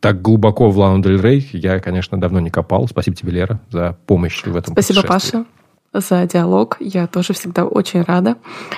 [0.00, 2.86] так глубоко в Лану Дель Рей я, конечно, давно не копал.
[2.88, 5.02] Спасибо тебе, Лера, за помощь в этом Спасибо.
[5.02, 5.46] Паша,
[5.94, 6.76] за диалог.
[6.78, 8.36] Я тоже всегда очень рада.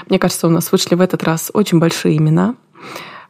[0.08, 2.54] Мне кажется, у нас вышли в этот раз очень большие имена.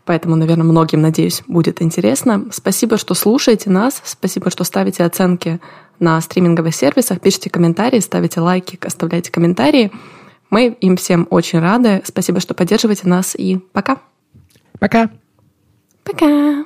[0.07, 2.47] Поэтому, наверное, многим, надеюсь, будет интересно.
[2.53, 4.01] Спасибо, что слушаете нас.
[4.05, 5.61] Спасибо, что ставите оценки
[5.99, 9.91] на стриминговых сервисах, пишите комментарии, ставите лайки, оставляйте комментарии.
[10.49, 12.03] Мы им всем очень рады.
[12.05, 13.35] Спасибо, что поддерживаете нас.
[13.35, 13.99] И пока.
[14.79, 15.11] Пока.
[16.05, 16.65] Пока.